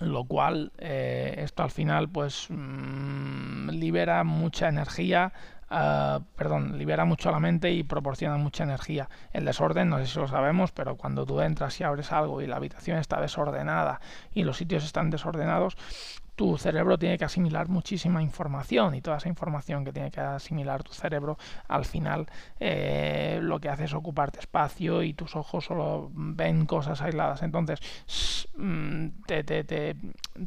lo 0.00 0.24
cual 0.24 0.70
eh, 0.78 1.34
esto 1.38 1.64
al 1.64 1.72
final 1.72 2.08
pues 2.08 2.46
mm, 2.50 3.70
libera 3.70 4.22
mucha 4.22 4.68
energía 4.68 5.32
uh, 5.70 6.22
perdón, 6.36 6.78
libera 6.78 7.04
mucho 7.04 7.30
la 7.30 7.40
mente 7.40 7.70
y 7.72 7.82
proporciona 7.82 8.36
mucha 8.36 8.64
energía. 8.64 9.08
El 9.32 9.44
desorden, 9.44 9.88
no 9.88 9.98
sé 9.98 10.06
si 10.06 10.18
lo 10.18 10.28
sabemos, 10.28 10.72
pero 10.72 10.96
cuando 10.96 11.26
tú 11.26 11.40
entras 11.40 11.80
y 11.80 11.84
abres 11.84 12.12
algo 12.12 12.40
y 12.42 12.46
la 12.46 12.56
habitación 12.56 12.98
está 12.98 13.20
desordenada 13.20 14.00
y 14.32 14.44
los 14.44 14.56
sitios 14.56 14.84
están 14.84 15.10
desordenados, 15.10 15.76
tu 16.38 16.56
cerebro 16.56 16.96
tiene 16.96 17.18
que 17.18 17.24
asimilar 17.24 17.68
muchísima 17.68 18.22
información 18.22 18.94
y 18.94 19.00
toda 19.00 19.16
esa 19.16 19.28
información 19.28 19.84
que 19.84 19.92
tiene 19.92 20.12
que 20.12 20.20
asimilar 20.20 20.84
tu 20.84 20.92
cerebro 20.92 21.36
al 21.66 21.84
final 21.84 22.28
eh, 22.60 23.40
lo 23.42 23.58
que 23.58 23.68
hace 23.68 23.86
es 23.86 23.92
ocuparte 23.92 24.38
espacio 24.38 25.02
y 25.02 25.14
tus 25.14 25.34
ojos 25.34 25.64
solo 25.64 26.12
ven 26.12 26.64
cosas 26.64 27.02
aisladas. 27.02 27.42
Entonces 27.42 27.80
mm, 28.56 29.08
te, 29.26 29.42
te, 29.42 29.64
te, 29.64 29.96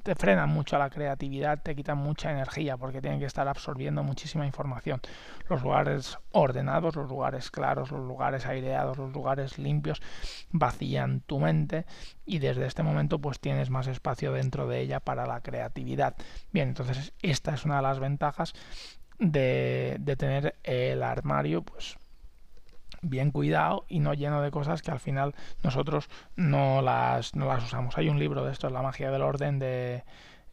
te 0.01 0.15
frenan 0.15 0.49
mucho 0.49 0.77
la 0.77 0.89
creatividad 0.89 1.61
te 1.61 1.75
quitan 1.75 1.97
mucha 1.97 2.31
energía 2.31 2.77
porque 2.77 3.01
tienen 3.01 3.19
que 3.19 3.25
estar 3.25 3.49
absorbiendo 3.49 4.01
muchísima 4.01 4.45
información. 4.45 5.01
Los 5.49 5.61
lugares 5.61 6.17
ordenados 6.31 6.95
los 6.95 7.09
lugares 7.09 7.51
claros 7.51 7.91
los 7.91 8.07
lugares 8.07 8.45
aireados 8.45 8.97
los 8.97 9.11
lugares 9.11 9.57
limpios 9.57 10.01
vacían 10.51 11.19
tu 11.19 11.37
mente 11.39 11.85
y 12.31 12.39
desde 12.39 12.65
este 12.65 12.81
momento 12.81 13.19
pues 13.19 13.41
tienes 13.41 13.69
más 13.69 13.87
espacio 13.87 14.31
dentro 14.31 14.65
de 14.65 14.79
ella 14.79 15.01
para 15.01 15.27
la 15.27 15.41
creatividad. 15.41 16.15
Bien, 16.53 16.69
entonces 16.69 17.11
esta 17.21 17.53
es 17.53 17.65
una 17.65 17.75
de 17.75 17.81
las 17.81 17.99
ventajas 17.99 18.53
de, 19.19 19.99
tener 20.17 20.55
el 20.63 21.03
armario 21.03 21.61
pues 21.61 21.97
bien 23.01 23.31
cuidado 23.31 23.85
y 23.89 23.99
no 23.99 24.13
lleno 24.13 24.41
de 24.41 24.49
cosas 24.49 24.81
que 24.81 24.91
al 24.91 25.01
final 25.01 25.35
nosotros 25.61 26.07
no 26.37 26.81
las, 26.81 27.35
no 27.35 27.47
las 27.47 27.65
usamos. 27.65 27.97
Hay 27.97 28.07
un 28.07 28.17
libro 28.17 28.45
de 28.45 28.53
esto, 28.53 28.69
La 28.69 28.81
magia 28.81 29.11
del 29.11 29.23
orden 29.23 29.59
de, 29.59 30.05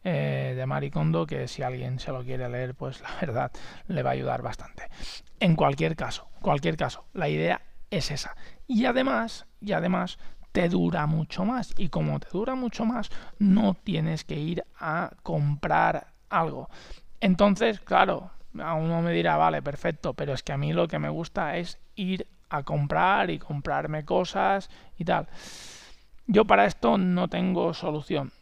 eh, 0.03 0.61
Maricondo 0.67 1.25
que 1.25 1.47
si 1.47 1.63
alguien 1.63 1.99
se 1.99 2.11
lo 2.11 2.25
quiere 2.25 2.49
leer 2.49 2.75
pues 2.75 2.99
la 2.99 3.15
verdad 3.21 3.51
le 3.87 4.03
va 4.03 4.09
a 4.09 4.13
ayudar 4.13 4.41
bastante. 4.41 4.89
En 5.39 5.55
cualquier 5.55 5.95
caso, 5.95 6.27
cualquier 6.41 6.75
caso, 6.75 7.05
la 7.13 7.29
idea 7.29 7.61
es 7.89 8.11
esa. 8.11 8.35
Y 8.67 8.83
además, 8.83 9.47
y 9.61 9.71
además 9.71 10.19
te 10.59 10.67
dura 10.67 11.05
mucho 11.05 11.45
más. 11.45 11.73
Y 11.77 11.87
como 11.87 12.19
te 12.19 12.27
dura 12.33 12.53
mucho 12.53 12.83
más, 12.83 13.09
no 13.37 13.75
tienes 13.75 14.25
que 14.25 14.37
ir 14.37 14.65
a 14.77 15.11
comprar 15.23 16.07
algo. 16.27 16.69
Entonces, 17.21 17.79
claro, 17.79 18.31
a 18.61 18.73
uno 18.73 19.01
me 19.01 19.13
dirá, 19.13 19.37
vale, 19.37 19.61
perfecto, 19.61 20.13
pero 20.13 20.33
es 20.33 20.43
que 20.43 20.51
a 20.51 20.57
mí 20.57 20.73
lo 20.73 20.89
que 20.89 20.99
me 20.99 21.07
gusta 21.07 21.55
es 21.55 21.79
ir 21.95 22.27
a 22.49 22.63
comprar 22.63 23.29
y 23.29 23.39
comprarme 23.39 24.03
cosas 24.03 24.69
y 24.97 25.05
tal. 25.05 25.29
Yo 26.27 26.43
para 26.43 26.65
esto 26.65 26.97
no 26.97 27.29
tengo 27.29 27.73
solución. 27.73 28.33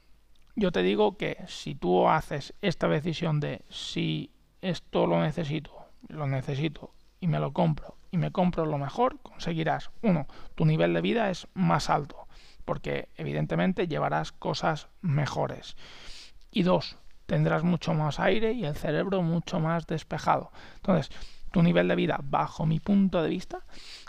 Yo 0.56 0.72
te 0.72 0.82
digo 0.82 1.18
que 1.18 1.38
si 1.46 1.76
tú 1.76 2.10
haces 2.10 2.56
esta 2.64 2.88
decisión 2.88 3.40
de 3.40 3.62
si 3.70 4.32
esto 4.62 5.06
lo 5.06 5.22
necesito, 5.22 5.72
lo 6.08 6.26
necesito 6.26 6.96
y 7.20 7.28
me 7.28 7.40
lo 7.40 7.54
compro 7.54 7.97
y 8.12 8.18
me 8.18 8.32
compro 8.32 8.66
lo 8.66 8.78
mejor, 8.78 9.20
conseguirás, 9.22 9.92
uno, 10.02 10.28
tu 10.56 10.66
nivel 10.66 10.94
de 10.94 11.02
vida 11.02 11.30
es 11.30 11.48
más 11.54 11.90
alto, 11.90 12.28
porque 12.66 13.10
evidentemente 13.16 13.88
llevarás 13.88 14.32
cosas 14.32 14.88
mejores. 15.02 15.76
Y 16.52 16.64
dos, 16.64 16.98
tendrás 17.26 17.64
mucho 17.64 17.94
más 17.94 18.20
aire 18.20 18.54
y 18.54 18.66
el 18.66 18.76
cerebro 18.76 19.22
mucho 19.22 19.60
más 19.60 19.86
despejado. 19.86 20.52
Entonces, 20.78 21.12
tu 21.52 21.64
nivel 21.64 21.88
de 21.88 21.96
vida, 21.96 22.20
bajo 22.24 22.66
mi 22.66 22.80
punto 22.80 23.22
de 23.22 23.30
vista, 23.30 23.60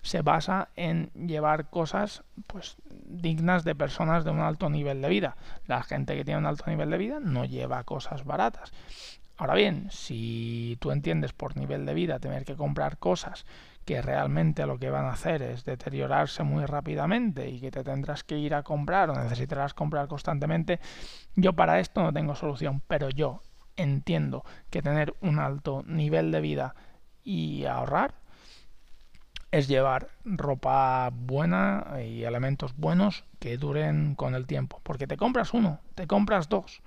se 0.02 0.22
basa 0.22 0.68
en 0.76 1.10
llevar 1.14 1.70
cosas 1.70 2.22
pues 2.46 2.76
dignas 3.06 3.64
de 3.64 3.74
personas 3.74 4.24
de 4.24 4.30
un 4.30 4.40
alto 4.40 4.70
nivel 4.70 5.00
de 5.00 5.08
vida. 5.08 5.36
La 5.66 5.82
gente 5.82 6.16
que 6.16 6.24
tiene 6.24 6.38
un 6.38 6.46
alto 6.46 6.64
nivel 6.68 6.90
de 6.90 6.98
vida 6.98 7.20
no 7.20 7.44
lleva 7.44 7.84
cosas 7.84 8.24
baratas. 8.24 8.72
Ahora 9.36 9.54
bien, 9.54 9.88
si 9.90 10.76
tú 10.80 10.90
entiendes 10.90 11.32
por 11.32 11.56
nivel 11.56 11.86
de 11.86 11.94
vida 11.94 12.18
tener 12.18 12.44
que 12.44 12.56
comprar 12.56 12.98
cosas 12.98 13.46
que 13.88 14.02
realmente 14.02 14.66
lo 14.66 14.78
que 14.78 14.90
van 14.90 15.06
a 15.06 15.12
hacer 15.12 15.40
es 15.40 15.64
deteriorarse 15.64 16.42
muy 16.42 16.66
rápidamente 16.66 17.48
y 17.48 17.58
que 17.58 17.70
te 17.70 17.82
tendrás 17.82 18.22
que 18.22 18.36
ir 18.36 18.54
a 18.54 18.62
comprar 18.62 19.08
o 19.08 19.14
necesitarás 19.14 19.72
comprar 19.72 20.08
constantemente, 20.08 20.78
yo 21.36 21.54
para 21.54 21.80
esto 21.80 22.02
no 22.02 22.12
tengo 22.12 22.34
solución, 22.34 22.82
pero 22.86 23.08
yo 23.08 23.40
entiendo 23.76 24.44
que 24.68 24.82
tener 24.82 25.14
un 25.22 25.38
alto 25.38 25.84
nivel 25.86 26.30
de 26.32 26.42
vida 26.42 26.74
y 27.24 27.64
ahorrar 27.64 28.12
es 29.52 29.68
llevar 29.68 30.10
ropa 30.26 31.08
buena 31.10 31.96
y 32.06 32.24
elementos 32.24 32.76
buenos 32.76 33.24
que 33.38 33.56
duren 33.56 34.16
con 34.16 34.34
el 34.34 34.46
tiempo, 34.46 34.82
porque 34.82 35.06
te 35.06 35.16
compras 35.16 35.54
uno, 35.54 35.80
te 35.94 36.06
compras 36.06 36.50
dos 36.50 36.82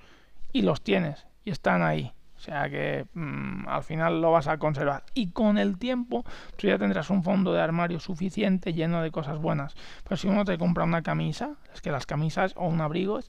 y 0.53 0.62
los 0.62 0.84
tienes 0.84 1.25
y 1.43 1.50
están 1.50 1.81
ahí 1.81 2.13
o 2.42 2.44
sea 2.44 2.68
que 2.72 3.06
mm, 3.14 3.68
al 3.68 3.84
final 3.84 4.20
lo 4.20 4.32
vas 4.32 4.48
a 4.48 4.58
conservar. 4.58 5.04
Y 5.14 5.30
con 5.30 5.60
el 5.60 5.78
tiempo 5.78 6.26
tú 6.58 6.68
ya 6.68 6.80
tendrás 6.80 7.12
un 7.12 7.24
fondo 7.24 7.54
de 7.54 7.62
armario 7.62 8.00
suficiente 8.00 8.74
lleno 8.74 9.04
de 9.04 9.12
cosas 9.12 9.38
buenas. 9.38 9.76
Pero 10.04 10.18
si 10.18 10.28
uno 10.28 10.44
te 10.44 10.58
compra 10.58 10.84
una 10.84 11.04
camisa, 11.04 11.52
es 11.72 11.82
que 11.82 11.92
las 11.92 12.08
camisas 12.08 12.54
o 12.56 12.68
un 12.68 12.82
abrigo 12.82 13.20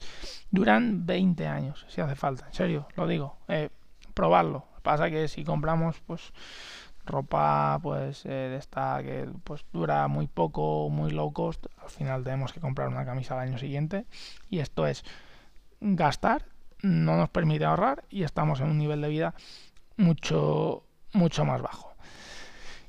duran 0.50 1.04
20 1.04 1.46
años, 1.46 1.84
si 1.88 2.00
hace 2.00 2.14
falta. 2.14 2.46
En 2.46 2.54
serio, 2.54 2.88
lo 2.96 3.06
digo. 3.06 3.36
Eh, 3.48 3.68
probarlo. 4.14 4.64
Pasa 4.82 5.10
que 5.10 5.28
si 5.28 5.44
compramos 5.44 6.00
pues 6.06 6.32
ropa 7.04 7.78
pues 7.82 8.24
eh, 8.24 8.30
de 8.30 8.56
esta 8.56 9.02
que 9.02 9.28
pues 9.44 9.66
dura 9.74 10.08
muy 10.08 10.26
poco, 10.26 10.88
muy 10.88 11.10
low 11.10 11.34
cost, 11.34 11.66
al 11.82 11.90
final 11.90 12.24
tenemos 12.24 12.54
que 12.54 12.60
comprar 12.60 12.88
una 12.88 13.04
camisa 13.04 13.34
al 13.34 13.46
año 13.46 13.58
siguiente 13.58 14.06
y 14.48 14.60
esto 14.60 14.86
es 14.86 15.04
gastar, 15.80 16.46
no 16.82 17.16
nos 17.16 17.30
permite 17.30 17.64
ahorrar 17.64 18.04
y 18.10 18.24
estamos 18.24 18.60
en 18.60 18.70
un 18.70 18.78
nivel 18.78 19.00
de 19.00 19.08
vida 19.08 19.34
mucho 19.96 20.84
mucho 21.12 21.44
más 21.44 21.62
bajo. 21.62 21.92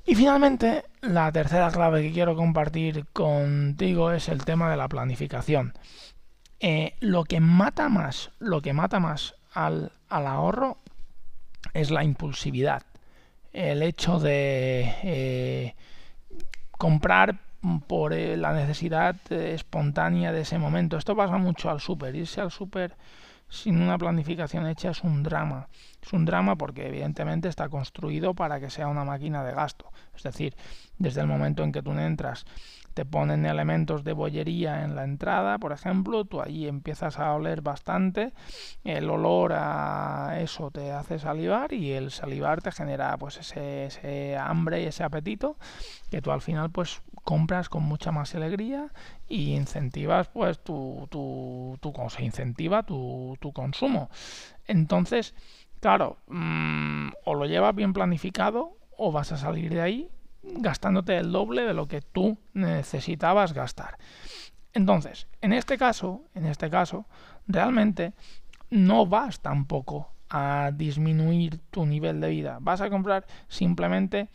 Y 0.05 0.15
finalmente, 0.15 0.83
la 1.01 1.31
tercera 1.31 1.71
clave 1.71 2.01
que 2.01 2.11
quiero 2.11 2.35
compartir 2.35 3.05
contigo 3.13 4.11
es 4.11 4.27
el 4.27 4.43
tema 4.43 4.69
de 4.69 4.77
la 4.77 4.89
planificación. 4.89 5.73
Eh, 6.59 6.95
lo 6.99 7.23
que 7.23 7.39
mata 7.39 7.89
más, 7.89 8.31
lo 8.39 8.61
que 8.61 8.73
mata 8.73 8.99
más 8.99 9.35
al, 9.53 9.91
ahorro 10.09 10.77
es 11.73 11.89
la 11.89 12.03
impulsividad. 12.03 12.83
El 13.53 13.81
hecho 13.81 14.19
de 14.19 14.93
eh, 15.03 15.75
comprar 16.71 17.39
por 17.87 18.11
eh, 18.11 18.35
la 18.35 18.51
necesidad 18.51 19.15
espontánea 19.31 20.33
de 20.33 20.41
ese 20.41 20.57
momento. 20.57 20.97
Esto 20.97 21.15
pasa 21.15 21.37
mucho 21.37 21.69
al 21.69 21.79
súper. 21.79 22.15
Irse 22.15 22.41
al 22.41 22.51
súper 22.51 22.95
sin 23.53 23.79
una 23.79 23.99
planificación 23.99 24.65
hecha 24.65 24.89
es 24.89 25.03
un 25.03 25.21
drama. 25.21 25.67
Es 26.03 26.11
un 26.11 26.25
drama 26.25 26.57
porque 26.57 26.87
evidentemente 26.87 27.47
está 27.47 27.69
construido 27.69 28.33
para 28.33 28.59
que 28.59 28.69
sea 28.69 28.89
una 28.89 29.05
máquina 29.05 29.43
de 29.43 29.53
gasto. 29.53 29.91
Es 30.15 30.23
decir, 30.23 30.55
desde 30.97 31.21
el 31.21 31.27
momento 31.27 31.63
en 31.63 31.71
que 31.71 31.81
tú 31.81 31.91
entras 31.91 32.45
te 32.93 33.05
ponen 33.05 33.45
elementos 33.45 34.03
de 34.03 34.13
bollería 34.13 34.83
en 34.83 34.95
la 34.95 35.03
entrada, 35.03 35.57
por 35.57 35.71
ejemplo, 35.71 36.25
tú 36.25 36.41
allí 36.41 36.67
empiezas 36.67 37.17
a 37.17 37.33
oler 37.33 37.61
bastante, 37.61 38.33
el 38.83 39.09
olor 39.09 39.53
a 39.55 40.37
eso 40.41 40.69
te 40.69 40.91
hace 40.91 41.17
salivar 41.17 41.73
y 41.73 41.91
el 41.93 42.11
salivar 42.11 42.61
te 42.61 42.71
genera 42.71 43.17
pues 43.17 43.37
ese, 43.37 44.37
hambre 44.37 44.83
y 44.83 44.85
ese 44.85 45.03
apetito 45.03 45.57
que 46.11 46.21
tú 46.21 46.31
al 46.31 46.41
final 46.41 46.69
pues 46.69 47.01
compras 47.23 47.69
con 47.69 47.83
mucha 47.83 48.11
más 48.11 48.35
alegría 48.35 48.89
y 49.27 49.55
incentivas 49.55 50.27
pues 50.27 50.59
tu, 50.59 51.07
tu, 51.09 51.79
tu 51.81 51.93
se 52.09 52.23
incentiva 52.23 52.83
tu, 52.83 53.37
tu 53.39 53.53
consumo. 53.53 54.09
Entonces, 54.67 55.33
claro, 55.83 56.15
mm, 56.27 57.09
o 57.25 57.35
lo 57.35 57.45
llevas 57.45 57.75
bien 57.75 57.91
planificado 57.91 58.77
o 58.97 59.11
vas 59.11 59.33
a 59.33 59.37
salir 59.37 59.73
de 59.73 59.81
ahí 59.81 60.09
gastándote 60.41 61.17
el 61.17 61.29
doble 61.33 61.63
de 61.63 61.73
lo 61.73 61.89
que 61.89 61.99
tú 61.99 62.37
necesitabas 62.53 63.51
gastar. 63.51 63.97
Entonces, 64.71 65.27
en 65.41 65.51
este 65.51 65.77
caso, 65.77 66.23
en 66.35 66.45
este 66.45 66.69
caso, 66.69 67.05
realmente 67.47 68.13
no 68.69 69.05
vas 69.05 69.41
tampoco 69.41 70.13
a 70.29 70.71
disminuir 70.73 71.59
tu 71.69 71.85
nivel 71.85 72.21
de 72.21 72.29
vida. 72.29 72.59
Vas 72.61 72.79
a 72.79 72.89
comprar 72.89 73.25
simplemente 73.49 74.29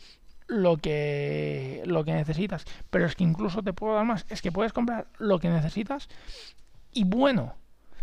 lo 0.49 0.77
que 0.77 1.83
lo 1.87 2.05
que 2.05 2.13
necesitas. 2.13 2.67
Pero 2.91 3.07
es 3.07 3.17
que 3.17 3.25
incluso 3.25 3.63
te 3.63 3.73
puedo 3.73 3.95
dar 3.95 4.05
más. 4.05 4.27
Es 4.29 4.43
que 4.43 4.53
puedes 4.53 4.75
comprar 4.75 5.07
lo 5.17 5.39
que 5.39 5.49
necesitas 5.49 6.11
y 6.93 7.05
bueno, 7.05 7.55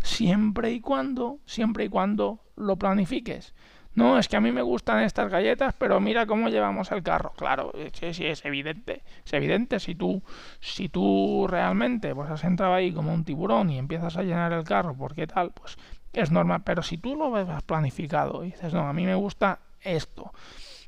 siempre 0.06 0.72
y 0.72 0.80
cuando, 0.80 1.40
siempre 1.44 1.84
y 1.84 1.88
cuando 1.88 2.40
lo 2.56 2.76
planifiques. 2.76 3.54
No, 3.94 4.18
es 4.18 4.28
que 4.28 4.36
a 4.36 4.40
mí 4.40 4.52
me 4.52 4.60
gustan 4.60 5.02
estas 5.02 5.30
galletas, 5.30 5.74
pero 5.78 6.00
mira 6.00 6.26
cómo 6.26 6.48
llevamos 6.48 6.92
el 6.92 7.02
carro. 7.02 7.32
Claro, 7.36 7.72
sí, 7.92 8.12
sí, 8.12 8.26
es 8.26 8.44
evidente. 8.44 9.02
Es 9.24 9.32
evidente 9.32 9.80
si 9.80 9.94
tú, 9.94 10.22
si 10.60 10.90
tú 10.90 11.46
realmente 11.48 12.14
pues 12.14 12.30
has 12.30 12.44
entrado 12.44 12.74
ahí 12.74 12.92
como 12.92 13.12
un 13.12 13.24
tiburón 13.24 13.70
y 13.70 13.78
empiezas 13.78 14.16
a 14.18 14.22
llenar 14.22 14.52
el 14.52 14.64
carro, 14.64 14.94
porque 14.94 15.26
tal, 15.26 15.52
pues 15.52 15.78
es 16.12 16.30
normal. 16.30 16.62
Pero 16.62 16.82
si 16.82 16.98
tú 16.98 17.16
lo 17.16 17.30
ves 17.30 17.48
planificado 17.64 18.44
y 18.44 18.48
dices, 18.50 18.74
no, 18.74 18.86
a 18.86 18.92
mí 18.92 19.06
me 19.06 19.14
gusta 19.14 19.60
esto, 19.80 20.30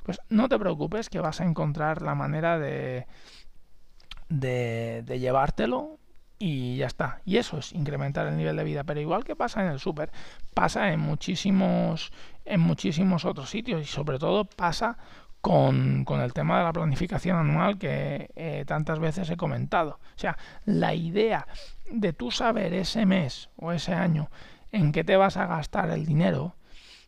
pues 0.04 0.20
no 0.28 0.48
te 0.48 0.58
preocupes 0.58 1.08
que 1.08 1.20
vas 1.20 1.40
a 1.40 1.44
encontrar 1.44 2.02
la 2.02 2.14
manera 2.14 2.58
de, 2.58 3.06
de, 4.28 5.02
de 5.06 5.18
llevártelo 5.18 5.98
y 6.38 6.76
ya 6.76 6.86
está. 6.86 7.20
Y 7.24 7.36
eso 7.36 7.58
es 7.58 7.72
incrementar 7.72 8.26
el 8.26 8.36
nivel 8.36 8.56
de 8.56 8.64
vida. 8.64 8.84
Pero 8.84 9.00
igual 9.00 9.24
que 9.24 9.36
pasa 9.36 9.64
en 9.64 9.70
el 9.72 9.78
súper, 9.78 10.10
pasa 10.54 10.92
en 10.92 11.00
muchísimos, 11.00 12.12
en 12.44 12.60
muchísimos 12.60 13.24
otros 13.24 13.50
sitios 13.50 13.82
y 13.82 13.86
sobre 13.86 14.18
todo 14.18 14.44
pasa 14.44 14.98
con, 15.40 16.04
el 16.08 16.32
tema 16.32 16.58
de 16.58 16.64
la 16.64 16.72
planificación 16.72 17.36
anual 17.36 17.78
que 17.78 18.30
eh, 18.36 18.64
tantas 18.66 18.98
veces 18.98 19.30
he 19.30 19.36
comentado. 19.36 19.98
O 20.16 20.18
sea, 20.18 20.36
la 20.64 20.94
idea 20.94 21.46
de 21.90 22.12
tú 22.12 22.30
saber 22.30 22.74
ese 22.74 23.06
mes 23.06 23.48
o 23.56 23.72
ese 23.72 23.94
año 23.94 24.30
en 24.72 24.92
qué 24.92 25.04
te 25.04 25.16
vas 25.16 25.36
a 25.36 25.46
gastar 25.46 25.90
el 25.90 26.04
dinero, 26.04 26.54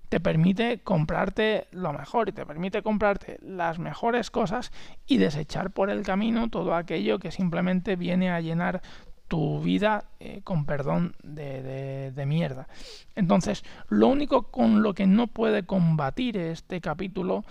te 0.09 0.19
permite 0.19 0.81
comprarte 0.81 1.69
lo 1.71 1.93
mejor 1.93 2.29
y 2.29 2.33
te 2.33 2.45
permite 2.45 2.83
comprarte 2.83 3.39
las 3.43 3.79
mejores 3.79 4.31
cosas 4.31 4.73
y 5.07 5.19
desechar 5.19 5.71
por 5.71 5.89
el 5.89 6.03
camino 6.03 6.49
todo 6.51 6.75
aquello 6.75 7.21
que 7.21 7.31
simplemente 7.31 7.95
viene 7.95 8.31
a 8.31 8.41
llenar 8.41 8.83
tu 9.31 9.61
vida 9.61 10.07
eh, 10.19 10.41
con 10.43 10.67
perdón 10.67 11.15
de, 11.23 12.11
de, 12.11 12.27
mierda. 12.27 12.67
Entonces, 13.15 13.63
lo 13.89 14.09
único 14.09 14.51
con 14.51 14.83
lo 14.83 14.93
que 14.93 15.07
no 15.07 15.29
puede 15.29 15.63
combatir 15.63 16.37
este 16.37 16.81
capítulo 16.81 17.45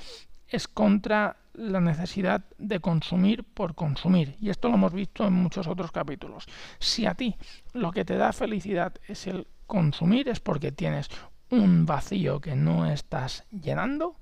es 0.49 0.67
contra 0.67 1.37
la 1.53 1.79
necesidad 1.79 2.43
de 2.57 2.81
consumir 2.81 3.45
por 3.45 3.75
consumir. 3.75 4.35
Y 4.41 4.49
esto 4.49 4.67
lo 4.67 4.75
hemos 4.75 4.91
visto 4.91 5.25
en 5.25 5.31
muchos 5.31 5.67
otros 5.67 5.93
capítulos. 5.93 6.47
Si 6.79 7.05
a 7.05 7.13
ti 7.13 7.37
lo 7.71 7.93
que 7.93 8.03
te 8.03 8.17
da 8.17 8.33
felicidad 8.33 8.93
es 9.07 9.25
el 9.27 9.47
consumir, 9.65 10.27
es 10.27 10.41
porque 10.41 10.73
tienes 10.73 11.09
un 11.49 11.85
vacío 11.85 12.41
que 12.41 12.57
no 12.57 12.87
estás 12.87 13.45
llenando, 13.51 14.17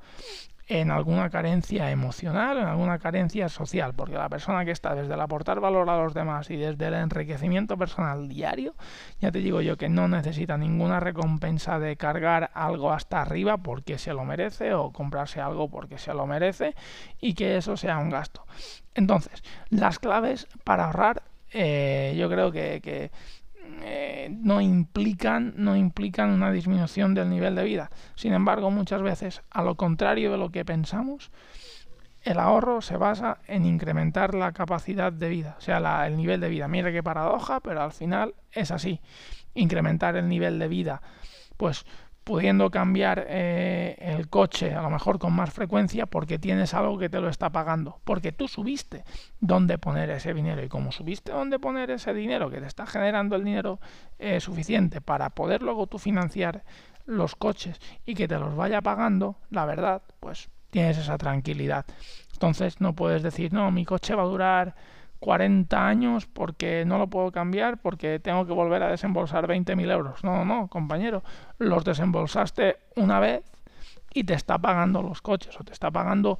en 0.67 0.91
alguna 0.91 1.29
carencia 1.29 1.89
emocional, 1.91 2.57
en 2.57 2.65
alguna 2.65 2.99
carencia 2.99 3.47
social, 3.47 3.93
porque 3.95 4.15
la 4.15 4.27
persona 4.27 4.65
que 4.65 4.71
está 4.71 4.93
desde 4.93 5.13
el 5.13 5.21
aportar 5.21 5.61
valor 5.61 5.89
a 5.89 5.97
los 5.97 6.13
demás 6.13 6.49
y 6.49 6.57
desde 6.57 6.87
el 6.87 6.95
enriquecimiento 6.95 7.77
personal 7.77 8.27
diario, 8.27 8.75
ya 9.19 9.31
te 9.31 9.39
digo 9.39 9.61
yo 9.61 9.77
que 9.77 9.87
no 9.87 10.09
necesita 10.09 10.57
ninguna 10.57 10.99
recompensa 10.99 11.79
de 11.79 11.95
cargar 11.95 12.51
algo 12.53 12.91
hasta 12.91 13.21
arriba 13.21 13.57
porque 13.57 13.97
se 13.97 14.13
lo 14.13 14.25
merece 14.25 14.73
o 14.73 14.91
comprarse 14.91 15.39
algo 15.39 15.69
porque 15.69 15.97
se 15.97 16.13
lo 16.13 16.27
merece 16.27 16.75
y 17.21 17.33
que 17.33 17.57
eso 17.57 17.77
sea 17.77 17.97
un 17.97 18.09
gasto. 18.09 18.45
Entonces, 18.93 19.43
las 19.69 19.99
claves 19.99 20.47
para 20.65 20.87
ahorrar, 20.87 21.23
eh, 21.53 22.13
yo 22.17 22.29
creo 22.29 22.51
que 22.51 22.81
eh, 23.83 24.29
no 24.31 24.61
implican 24.61 25.53
no 25.57 25.75
implican 25.75 26.31
una 26.31 26.51
disminución 26.51 27.13
del 27.13 27.29
nivel 27.29 27.55
de 27.55 27.63
vida. 27.63 27.89
Sin 28.15 28.33
embargo, 28.33 28.71
muchas 28.71 29.01
veces, 29.01 29.41
a 29.49 29.63
lo 29.63 29.75
contrario 29.75 30.31
de 30.31 30.37
lo 30.37 30.51
que 30.51 30.65
pensamos, 30.65 31.31
el 32.23 32.39
ahorro 32.39 32.81
se 32.81 32.97
basa 32.97 33.39
en 33.47 33.65
incrementar 33.65 34.35
la 34.35 34.51
capacidad 34.51 35.13
de 35.13 35.29
vida, 35.29 35.55
o 35.57 35.61
sea, 35.61 36.05
el 36.07 36.17
nivel 36.17 36.41
de 36.41 36.49
vida. 36.49 36.67
Mira 36.67 36.91
qué 36.91 37.01
paradoja, 37.01 37.61
pero 37.61 37.81
al 37.81 37.93
final 37.93 38.35
es 38.51 38.71
así. 38.71 38.99
Incrementar 39.53 40.17
el 40.17 40.27
nivel 40.27 40.59
de 40.59 40.67
vida, 40.67 41.01
pues 41.55 41.85
pudiendo 42.27 42.69
cambiar 42.69 43.25
eh, 43.29 43.95
el 44.01 44.27
coche 44.27 44.75
a 44.75 44.81
lo 44.81 44.89
mejor 44.89 45.17
con 45.17 45.31
más 45.31 45.49
frecuencia 45.49 46.07
porque 46.07 46.37
tienes 46.37 46.73
algo 46.73 46.97
que 46.97 47.07
te 47.07 47.21
lo 47.21 47.29
está 47.29 47.49
pagando, 47.51 48.01
porque 48.03 48.33
tú 48.33 48.49
subiste 48.49 49.05
dónde 49.39 49.77
poner 49.77 50.09
ese 50.09 50.33
dinero 50.33 50.61
y 50.61 50.67
como 50.67 50.91
subiste 50.91 51.31
dónde 51.31 51.57
poner 51.57 51.89
ese 51.89 52.13
dinero 52.13 52.49
que 52.49 52.59
te 52.59 52.67
está 52.67 52.85
generando 52.85 53.37
el 53.37 53.45
dinero 53.45 53.79
eh, 54.19 54.41
suficiente 54.41 54.99
para 54.99 55.29
poder 55.29 55.61
luego 55.61 55.87
tú 55.87 55.99
financiar 55.99 56.65
los 57.05 57.37
coches 57.37 57.79
y 58.05 58.13
que 58.13 58.27
te 58.27 58.37
los 58.37 58.57
vaya 58.57 58.81
pagando, 58.81 59.37
la 59.49 59.63
verdad, 59.63 60.01
pues 60.19 60.49
tienes 60.69 60.97
esa 60.97 61.17
tranquilidad. 61.17 61.85
Entonces 62.33 62.81
no 62.81 62.93
puedes 62.93 63.23
decir, 63.23 63.53
no, 63.53 63.71
mi 63.71 63.85
coche 63.85 64.15
va 64.15 64.23
a 64.23 64.25
durar 64.25 64.75
40 65.19 65.87
años 65.87 66.25
porque 66.25 66.85
no 66.85 66.97
lo 66.97 67.07
puedo 67.07 67.31
cambiar 67.31 67.77
porque 67.79 68.19
tengo 68.19 68.45
que 68.45 68.53
volver 68.53 68.83
a 68.83 68.89
desembolsar 68.89 69.47
20.000 69.47 69.91
euros. 69.91 70.23
No, 70.23 70.45
no, 70.45 70.67
compañero, 70.67 71.23
los 71.57 71.83
desembolsaste 71.83 72.77
una 72.95 73.19
vez 73.19 73.43
y 74.13 74.23
te 74.23 74.33
está 74.33 74.57
pagando 74.57 75.01
los 75.01 75.21
coches 75.21 75.59
o 75.59 75.63
te 75.63 75.73
está 75.73 75.91
pagando 75.91 76.39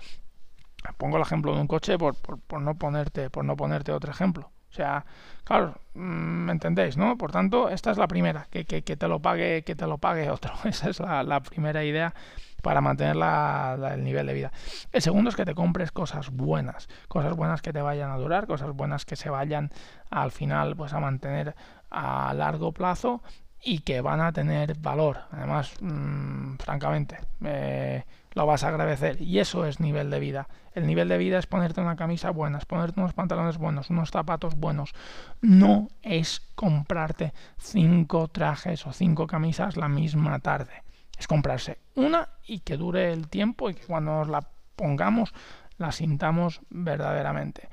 pongo 0.98 1.18
el 1.18 1.24
ejemplo 1.24 1.54
de 1.54 1.62
un 1.62 1.68
coche 1.68 1.98
por, 1.98 2.16
por, 2.16 2.62
no 2.62 2.76
ponerte 2.76 3.30
por 3.30 3.44
no 3.44 3.56
ponerte 3.58 3.92
otro 3.92 4.12
ejemplo. 4.12 4.52
O 4.70 4.74
sea 4.74 5.06
claro 5.44 5.76
mm, 5.96 6.00
me 6.46 6.52
entendéis 6.52 6.98
no 6.98 7.18
por 7.18 7.32
tanto 7.32 7.70
esta 7.70 7.92
es 7.92 7.98
la 7.98 8.08
primera 8.08 8.48
que, 8.52 8.66
que, 8.66 8.84
que 8.84 8.96
te 8.96 9.08
lo 9.08 9.20
pague 9.20 9.63
que 9.63 9.76
te 9.76 9.88
lo 9.88 9.98
pague 9.98 10.30
otro. 10.30 10.54
Esa 10.63 10.90
es 10.90 11.00
la 11.00 11.40
primera 11.42 11.84
idea 11.84 12.13
para 12.62 12.82
mantener 12.82 13.15
el 13.15 14.04
nivel 14.04 14.28
de 14.28 14.34
vida. 14.34 14.52
El 14.91 15.02
segundo 15.02 15.30
es 15.30 15.36
que 15.36 15.46
te 15.46 15.56
compres 15.56 15.91
cosas 15.91 16.32
buenas, 16.32 16.88
cosas 17.08 17.36
buenas 17.36 17.62
que 17.62 17.74
te 17.74 17.82
vayan 17.82 18.12
a 18.12 18.17
durar, 18.17 18.48
cosas 18.48 18.74
buenas 18.74 19.06
que 19.06 19.15
se 19.15 19.30
vayan 19.30 19.70
al 20.10 20.32
final 20.32 20.76
pues 20.76 20.93
a 20.93 21.00
mantener 21.00 21.56
a 21.89 22.34
largo 22.34 22.72
plazo 22.72 23.22
y 23.63 23.80
que 23.80 24.02
van 24.02 24.22
a 24.22 24.32
tener 24.32 24.78
valor. 24.78 25.20
Además, 25.32 25.74
mm, 25.82 26.56
francamente, 26.58 27.20
eh, 27.43 28.04
lo 28.34 28.46
vas 28.46 28.63
a 28.63 28.70
agradecer. 28.70 29.22
Y 29.22 29.39
eso 29.39 29.65
es 29.65 29.80
nivel 29.80 30.10
de 30.10 30.20
vida. 30.20 30.48
El 30.74 30.86
nivel 30.86 31.10
de 31.10 31.17
vida 31.17 31.39
es 31.39 31.48
ponerte 31.48 31.82
una 31.82 31.96
camisa 31.96 32.30
buena, 32.30 32.60
es 32.60 32.65
ponerte 32.65 33.00
unos 33.00 33.13
pantalones 33.13 33.58
buenos, 33.58 33.89
unos 33.89 34.12
zapatos 34.12 34.56
buenos. 34.56 34.93
No 35.41 35.88
es 36.04 36.41
comprarte 36.56 37.34
cinco 37.58 38.28
trajes 38.28 38.86
o 38.86 38.93
cinco 38.93 39.26
camisas 39.26 39.76
la 39.76 39.89
misma 39.89 40.39
tarde 40.39 40.87
es 41.17 41.27
comprarse 41.27 41.80
una 41.95 42.30
y 42.45 42.60
que 42.60 42.77
dure 42.77 43.12
el 43.12 43.27
tiempo 43.27 43.69
y 43.69 43.73
que 43.73 43.86
cuando 43.86 44.12
nos 44.12 44.27
la 44.27 44.47
pongamos 44.75 45.34
la 45.77 45.91
sintamos 45.91 46.62
verdaderamente. 46.69 47.69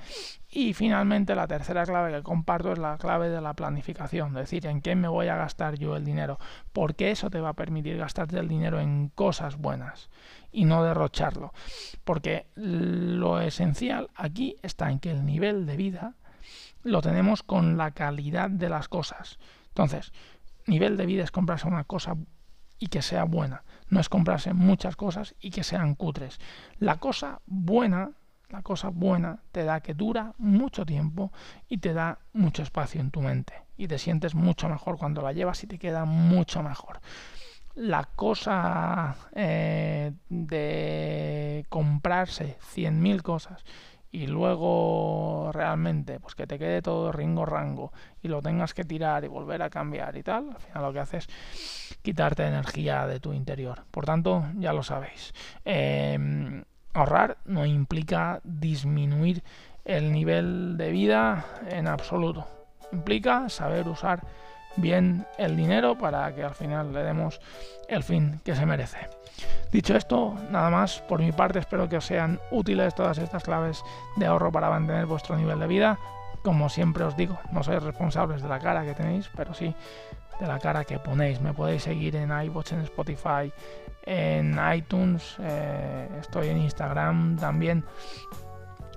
Y 0.51 0.75
finalmente 0.75 1.35
la 1.35 1.47
tercera 1.47 1.85
clave 1.85 2.13
que 2.13 2.23
comparto 2.23 2.73
es 2.73 2.79
la 2.79 2.97
clave 2.99 3.29
de 3.29 3.41
la 3.41 3.55
planificación, 3.55 4.29
es 4.29 4.35
decir, 4.35 4.67
en 4.67 4.83
qué 4.83 4.95
me 4.95 5.09
voy 5.09 5.29
a 5.29 5.37
gastar 5.37 5.77
yo 5.79 5.97
el 5.97 6.05
dinero, 6.05 6.39
porque 6.73 7.11
eso 7.11 7.31
te 7.31 7.41
va 7.41 7.51
a 7.51 7.55
permitir 7.55 7.97
gastarte 7.97 8.39
el 8.39 8.49
dinero 8.49 8.79
en 8.79 9.09
cosas 9.09 9.57
buenas 9.57 10.11
y 10.53 10.65
no 10.65 10.85
derrocharlo. 10.85 11.53
Porque 12.05 12.47
lo 12.55 13.41
esencial 13.41 14.11
aquí 14.15 14.57
está 14.63 14.91
en 14.91 15.01
que 15.01 15.11
el 15.11 15.25
nivel 15.25 15.67
de 15.67 15.77
vida 15.77 16.15
lo 16.83 17.01
tenemos 17.01 17.43
con 17.43 17.77
la 17.77 17.93
calidad 17.93 18.51
de 18.51 18.69
las 18.69 18.89
cosas. 18.89 19.39
Entonces, 19.69 20.13
nivel 20.67 20.97
de 20.97 21.07
vida 21.07 21.25
es 21.25 21.31
comprarse 21.31 21.67
una 21.67 21.85
cosa 21.85 22.17
y 22.85 22.89
que 22.89 23.01
sea 23.01 23.25
buena. 23.25 23.65
No 23.89 23.99
es 23.99 24.11
comprarse 24.11 24.53
muchas 24.53 24.95
cosas 24.95 25.35
y 25.41 25.51
que 25.51 25.65
sean 25.65 25.95
cutres. 25.95 26.39
La 26.79 26.97
cosa 26.97 27.41
buena, 27.47 28.11
la 28.51 28.61
cosa 28.61 28.91
buena 28.91 29.39
te 29.53 29.65
da 29.65 29.81
que 29.81 29.95
dura 29.95 30.35
mucho 30.37 30.85
tiempo 30.85 31.33
y 31.67 31.79
te 31.79 31.95
da 31.95 32.19
mucho 32.35 32.63
espacio 32.63 33.01
en 33.01 33.11
tu 33.11 33.23
mente. 33.23 33.55
Y 33.79 33.89
te 33.89 33.97
sientes 33.97 34.35
mucho 34.35 34.69
mejor 34.69 34.99
cuando 34.99 35.23
la 35.23 35.33
llevas 35.33 35.65
y 35.65 35.67
te 35.67 35.79
queda 35.79 36.05
mucho 36.05 36.63
mejor. 36.63 37.01
La 37.75 38.05
cosa 38.05 39.17
eh, 39.35 40.13
de 40.29 41.65
comprarse 41.71 42.59
100.000 42.75 43.23
cosas 43.23 43.65
y 44.15 44.29
luego 44.29 45.51
realmente 45.53 46.21
pues 46.21 46.37
que 46.37 46.47
te 46.47 46.57
quede 46.57 46.83
todo 46.83 47.11
ringo 47.11 47.45
rango 47.45 47.93
y 48.23 48.29
lo 48.29 48.41
tengas 48.41 48.73
que 48.73 48.85
tirar 48.85 49.25
y 49.25 49.27
volver 49.27 49.61
a 49.61 49.71
cambiar 49.71 50.17
y 50.17 50.23
tal, 50.23 50.51
al 50.51 50.61
final 50.61 50.83
lo 50.85 50.93
que 50.93 51.01
haces 51.01 51.27
es 51.53 51.99
quitarte 52.01 52.47
energía 52.47 53.09
de 53.09 53.19
tu 53.19 53.33
interior. 53.33 53.83
Por 53.91 54.07
tanto, 54.07 54.45
ya 54.57 54.73
lo 54.73 54.85
sabéis. 54.85 55.35
Em, 55.65 56.63
ahorrar 56.93 57.39
no 57.45 57.67
implica 57.67 58.41
disminuir 58.45 59.43
el 59.85 60.13
nivel 60.13 60.77
de 60.77 60.91
vida 60.93 61.45
en 61.69 61.89
absoluto. 61.89 62.47
Implica 62.93 63.49
saber 63.49 63.89
usar 63.89 64.23
bien 64.77 65.27
el 65.39 65.57
dinero 65.57 65.97
para 65.97 66.35
que 66.35 66.43
al 66.43 66.55
final 66.55 66.93
le 66.93 67.03
demos 67.03 67.41
el 67.89 68.03
fin 68.03 68.41
que 68.45 68.55
se 68.55 68.67
merece. 68.67 68.99
Dicho 69.73 69.97
esto, 69.97 70.35
nada 70.51 70.71
más, 70.71 71.01
por 71.01 71.21
mi 71.21 71.33
parte 71.33 71.59
espero 71.59 71.89
que 71.89 71.97
os 71.97 72.05
sean 72.05 72.39
útiles 72.51 72.95
todas 72.95 73.19
estas 73.19 73.43
claves 73.43 73.83
de 74.17 74.27
ahorro 74.27 74.53
para 74.53 74.71
mantener 74.71 75.07
vuestro 75.07 75.37
nivel 75.37 75.59
de 75.59 75.67
vida. 75.67 75.99
Como 76.43 76.69
siempre 76.69 77.05
os 77.05 77.17
digo, 77.17 77.39
no 77.53 77.63
sois 77.63 77.83
responsables 77.83 78.43
de 78.43 78.49
la 78.49 78.61
cara 78.61 78.85
que 78.85 78.95
tenéis, 78.95 79.31
pero 79.35 79.55
sí 79.55 79.75
de 80.41 80.47
la 80.47 80.59
cara 80.59 80.85
que 80.85 80.99
ponéis. 80.99 81.41
Me 81.41 81.55
podéis 81.55 81.83
seguir 81.83 82.17
en 82.17 82.31
iVoox, 82.31 82.73
en 82.73 82.81
Spotify, 82.81 83.53
en 84.05 84.59
iTunes, 84.75 85.37
eh, 85.41 86.09
estoy 86.21 86.49
en 86.49 86.59
Instagram 86.59 87.37
también. 87.37 87.85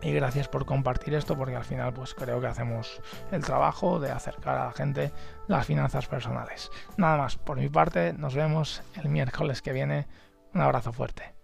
Y 0.02 0.12
gracias 0.14 0.48
por 0.48 0.66
compartir 0.66 1.16
esto 1.16 1.36
porque 1.38 1.56
al 1.56 1.64
final 1.64 1.94
pues 1.94 2.14
creo 2.14 2.40
que 2.40 2.48
hacemos 2.48 3.02
el 3.32 3.44
trabajo 3.44 4.00
de 4.00 4.12
acercar 4.12 4.58
a 4.58 4.66
la 4.66 4.72
gente 4.72 5.12
las 5.48 5.66
finanzas 5.66 6.08
personales. 6.08 6.70
Nada 6.98 7.18
más, 7.18 7.38
por 7.38 7.58
mi 7.58 7.70
parte, 7.70 8.14
nos 8.14 8.36
vemos 8.36 8.84
el 8.96 9.10
miércoles 9.10 9.62
que 9.62 9.74
viene 9.74 10.08
un 10.54 10.62
abrazo 10.62 10.94
fuerte. 10.94 11.37